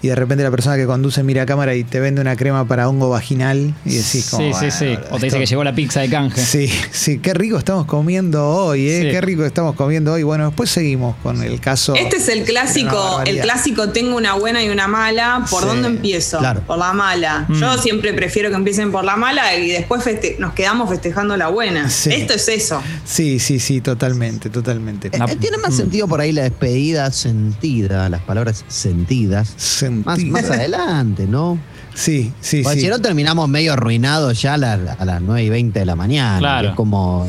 y 0.01 0.07
de 0.09 0.15
repente 0.15 0.43
la 0.43 0.51
persona 0.51 0.75
que 0.77 0.85
conduce 0.85 1.23
mira 1.23 1.43
a 1.43 1.45
cámara 1.45 1.73
y 1.75 1.83
te 1.83 1.99
vende 1.99 2.21
una 2.21 2.35
crema 2.35 2.67
para 2.67 2.87
hongo 2.87 3.09
vaginal 3.09 3.73
y 3.85 3.95
decís 3.95 4.27
como. 4.29 4.57
sí, 4.59 4.69
sí, 4.71 4.85
"Bueno, 4.85 5.01
sí. 5.01 5.07
O 5.11 5.17
te 5.19 5.25
dice 5.25 5.39
que 5.39 5.45
llegó 5.45 5.63
la 5.63 5.73
pizza 5.75 6.01
de 6.01 6.09
canje. 6.09 6.41
Sí, 6.41 6.71
sí, 6.91 7.19
qué 7.19 7.33
rico 7.33 7.57
estamos 7.57 7.85
comiendo 7.85 8.47
hoy, 8.47 8.87
¿eh? 8.89 9.01
Sí. 9.03 9.09
Qué 9.09 9.21
rico 9.21 9.45
estamos 9.45 9.75
comiendo 9.75 10.13
hoy. 10.13 10.23
Bueno, 10.23 10.45
después 10.47 10.69
seguimos 10.69 11.15
con 11.23 11.41
el 11.41 11.59
caso. 11.59 11.95
Este 11.95 12.17
es 12.17 12.27
el 12.29 12.43
clásico, 12.43 13.21
el 13.25 13.39
clásico 13.39 13.89
tengo 13.89 14.15
una 14.15 14.33
buena 14.33 14.63
y 14.63 14.69
una 14.69 14.87
mala. 14.87 15.45
¿Por 15.49 15.61
Sí, 15.63 15.67
dónde 15.67 15.87
empiezo? 15.87 16.39
claro. 16.39 16.61
Por 16.61 16.77
la 16.77 16.93
mala. 16.93 17.45
Mm. 17.47 17.59
Yo 17.59 17.77
siempre 17.77 18.13
prefiero 18.13 18.49
que 18.49 18.55
empiecen 18.55 18.91
por 18.91 19.03
la 19.03 19.15
mala 19.15 19.55
y 19.55 19.69
después 19.71 20.03
feste- 20.03 20.37
nos 20.39 20.53
quedamos 20.53 20.89
festejando 20.89 21.35
la 21.37 21.47
buena. 21.47 21.89
Sí. 21.89 22.11
Esto 22.11 22.33
es 22.33 22.47
eso. 22.47 22.81
Sí, 23.05 23.39
sí, 23.39 23.59
sí, 23.59 23.81
totalmente, 23.81 24.49
totalmente. 24.49 25.07
Eh, 25.07 25.19
eh, 25.27 25.35
tiene 25.37 25.57
más 25.57 25.75
sentido 25.75 26.07
por 26.07 26.21
ahí 26.21 26.31
la 26.31 26.43
despedida 26.43 27.11
sentida, 27.11 28.09
las 28.09 28.21
palabras 28.21 28.63
sentidas. 28.67 29.53
Más, 29.53 29.63
Sentí- 29.89 30.29
más 30.31 30.49
adelante, 30.49 31.25
¿no? 31.27 31.57
Sí, 31.93 32.31
sí, 32.41 32.61
Porque 32.63 32.79
sí. 32.79 32.85
si 32.85 32.91
no 32.91 32.99
terminamos 32.99 33.49
medio 33.49 33.73
arruinados 33.73 34.41
ya 34.41 34.53
a, 34.53 34.57
la- 34.57 34.95
a 34.99 35.05
las 35.05 35.21
9 35.21 35.43
y 35.43 35.49
20 35.49 35.79
de 35.79 35.85
la 35.85 35.95
mañana. 35.95 36.37
Claro. 36.39 36.69
Es 36.69 36.75
como, 36.75 37.27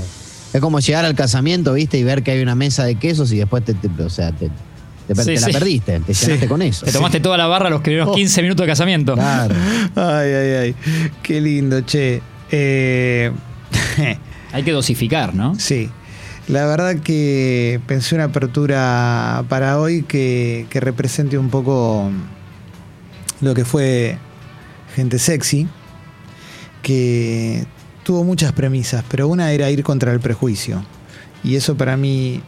es 0.52 0.60
como 0.60 0.80
llegar 0.80 1.04
al 1.04 1.14
casamiento, 1.14 1.72
¿viste? 1.74 1.98
Y 1.98 2.04
ver 2.04 2.22
que 2.22 2.32
hay 2.32 2.42
una 2.42 2.54
mesa 2.54 2.84
de 2.84 2.96
quesos 2.96 3.32
y 3.32 3.38
después 3.38 3.64
te, 3.64 3.74
te- 3.74 4.02
o 4.02 4.10
sea, 4.10 4.32
te, 4.32 4.48
te- 4.48 5.14
Sí, 5.14 5.34
te 5.36 5.40
la 5.40 5.46
perdiste, 5.48 6.00
te 6.00 6.12
Sí. 6.12 6.26
llenaste 6.26 6.48
con 6.48 6.60
eso. 6.60 6.84
Te 6.84 6.92
tomaste 6.92 7.20
toda 7.20 7.38
la 7.38 7.46
barra 7.46 7.70
los 7.70 7.80
primeros 7.80 8.08
Oh. 8.10 8.14
15 8.14 8.42
minutos 8.42 8.66
de 8.66 8.70
casamiento. 8.72 9.14
Claro. 9.14 9.54
Ay, 9.96 10.32
ay, 10.32 10.50
ay. 10.62 10.74
Qué 11.22 11.40
lindo, 11.40 11.80
che. 11.80 12.20
Eh, 12.50 13.32
Hay 14.52 14.62
que 14.62 14.72
dosificar, 14.72 15.34
¿no? 15.34 15.54
sí. 15.58 15.88
La 16.48 16.64
verdad 16.64 16.96
que 17.00 17.78
pensé 17.86 18.14
una 18.14 18.24
apertura 18.24 19.44
para 19.50 19.78
hoy 19.78 20.02
que, 20.02 20.64
que 20.70 20.80
represente 20.80 21.36
un 21.36 21.50
poco 21.50 22.10
lo 23.40 23.54
que 23.54 23.64
fue 23.64 24.18
Gente 24.94 25.18
Sexy, 25.18 25.68
que 26.82 27.66
tuvo 28.02 28.24
muchas 28.24 28.52
premisas, 28.52 29.04
pero 29.08 29.28
una 29.28 29.52
era 29.52 29.70
ir 29.70 29.82
contra 29.82 30.12
el 30.12 30.20
prejuicio. 30.20 30.84
Y 31.44 31.56
eso 31.56 31.76
para 31.76 31.96
mí 31.96 32.42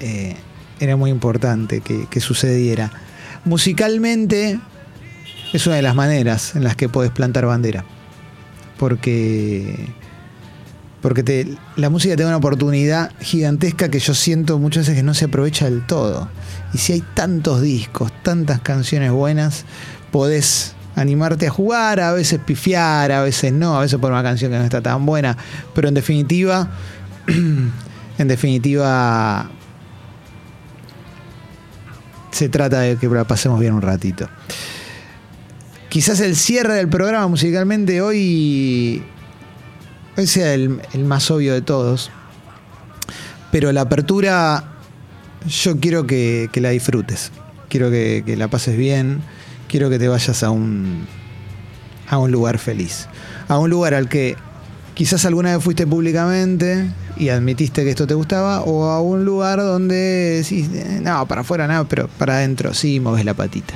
eh, 0.00 0.36
era 0.80 0.96
muy 0.96 1.10
importante 1.10 1.80
que, 1.80 2.06
que 2.08 2.20
sucediera. 2.20 2.90
Musicalmente 3.44 4.58
es 5.52 5.66
una 5.66 5.76
de 5.76 5.82
las 5.82 5.94
maneras 5.94 6.56
en 6.56 6.64
las 6.64 6.76
que 6.76 6.88
puedes 6.88 7.10
plantar 7.10 7.46
bandera. 7.46 7.84
Porque 8.78 9.88
Porque 11.02 11.56
la 11.76 11.90
música 11.90 12.14
te 12.14 12.22
da 12.22 12.28
una 12.28 12.38
oportunidad 12.38 13.10
gigantesca 13.20 13.90
que 13.90 13.98
yo 13.98 14.14
siento 14.14 14.58
muchas 14.60 14.84
veces 14.84 14.96
que 14.96 15.02
no 15.02 15.14
se 15.14 15.24
aprovecha 15.24 15.64
del 15.64 15.84
todo. 15.84 16.28
Y 16.72 16.78
si 16.78 16.92
hay 16.92 17.04
tantos 17.14 17.60
discos, 17.60 18.12
tantas 18.22 18.60
canciones 18.60 19.10
buenas, 19.10 19.64
podés 20.12 20.74
animarte 20.94 21.48
a 21.48 21.50
jugar, 21.50 21.98
a 21.98 22.12
veces 22.12 22.38
pifiar, 22.38 23.10
a 23.10 23.22
veces 23.22 23.52
no, 23.52 23.76
a 23.76 23.80
veces 23.80 23.98
por 23.98 24.12
una 24.12 24.22
canción 24.22 24.52
que 24.52 24.58
no 24.58 24.64
está 24.64 24.80
tan 24.80 25.04
buena. 25.04 25.36
Pero 25.74 25.88
en 25.88 25.94
definitiva, 25.94 26.70
en 27.26 28.28
definitiva, 28.28 29.50
se 32.30 32.48
trata 32.48 32.80
de 32.80 32.96
que 32.96 33.08
la 33.08 33.24
pasemos 33.24 33.58
bien 33.58 33.74
un 33.74 33.82
ratito. 33.82 34.28
Quizás 35.88 36.20
el 36.20 36.36
cierre 36.36 36.74
del 36.74 36.88
programa 36.88 37.26
musicalmente 37.28 38.00
hoy, 38.00 39.02
sea 40.16 40.54
el, 40.54 40.80
el 40.92 41.04
más 41.04 41.30
obvio 41.30 41.54
de 41.54 41.62
todos. 41.62 42.10
Pero 43.50 43.70
la 43.72 43.82
apertura 43.82 44.72
yo 45.46 45.78
quiero 45.78 46.06
que, 46.06 46.48
la 46.54 46.70
disfrutes. 46.70 47.32
Quiero 47.68 47.90
que, 47.90 48.34
la 48.36 48.48
pases 48.48 48.76
bien. 48.76 49.20
Quiero 49.68 49.90
que 49.90 49.98
te 49.98 50.08
vayas 50.08 50.42
a 50.42 50.50
un, 50.50 51.06
a 52.08 52.18
un 52.18 52.30
lugar 52.30 52.58
feliz. 52.58 53.08
A 53.48 53.58
un 53.58 53.70
lugar 53.70 53.94
al 53.94 54.08
que 54.08 54.36
quizás 54.94 55.24
alguna 55.24 55.54
vez 55.54 55.64
fuiste 55.64 55.86
públicamente 55.86 56.90
y 57.16 57.28
admitiste 57.30 57.84
que 57.84 57.90
esto 57.90 58.06
te 58.06 58.14
gustaba, 58.14 58.62
o 58.62 58.84
a 58.84 59.00
un 59.00 59.24
lugar 59.24 59.58
donde 59.58 60.42
decís, 60.42 60.68
"Eh, 60.72 61.00
no, 61.02 61.26
para 61.26 61.42
afuera 61.42 61.66
nada, 61.66 61.84
pero 61.84 62.08
para 62.08 62.36
adentro 62.36 62.72
sí 62.74 63.00
moves 63.00 63.24
la 63.24 63.34
patita. 63.34 63.74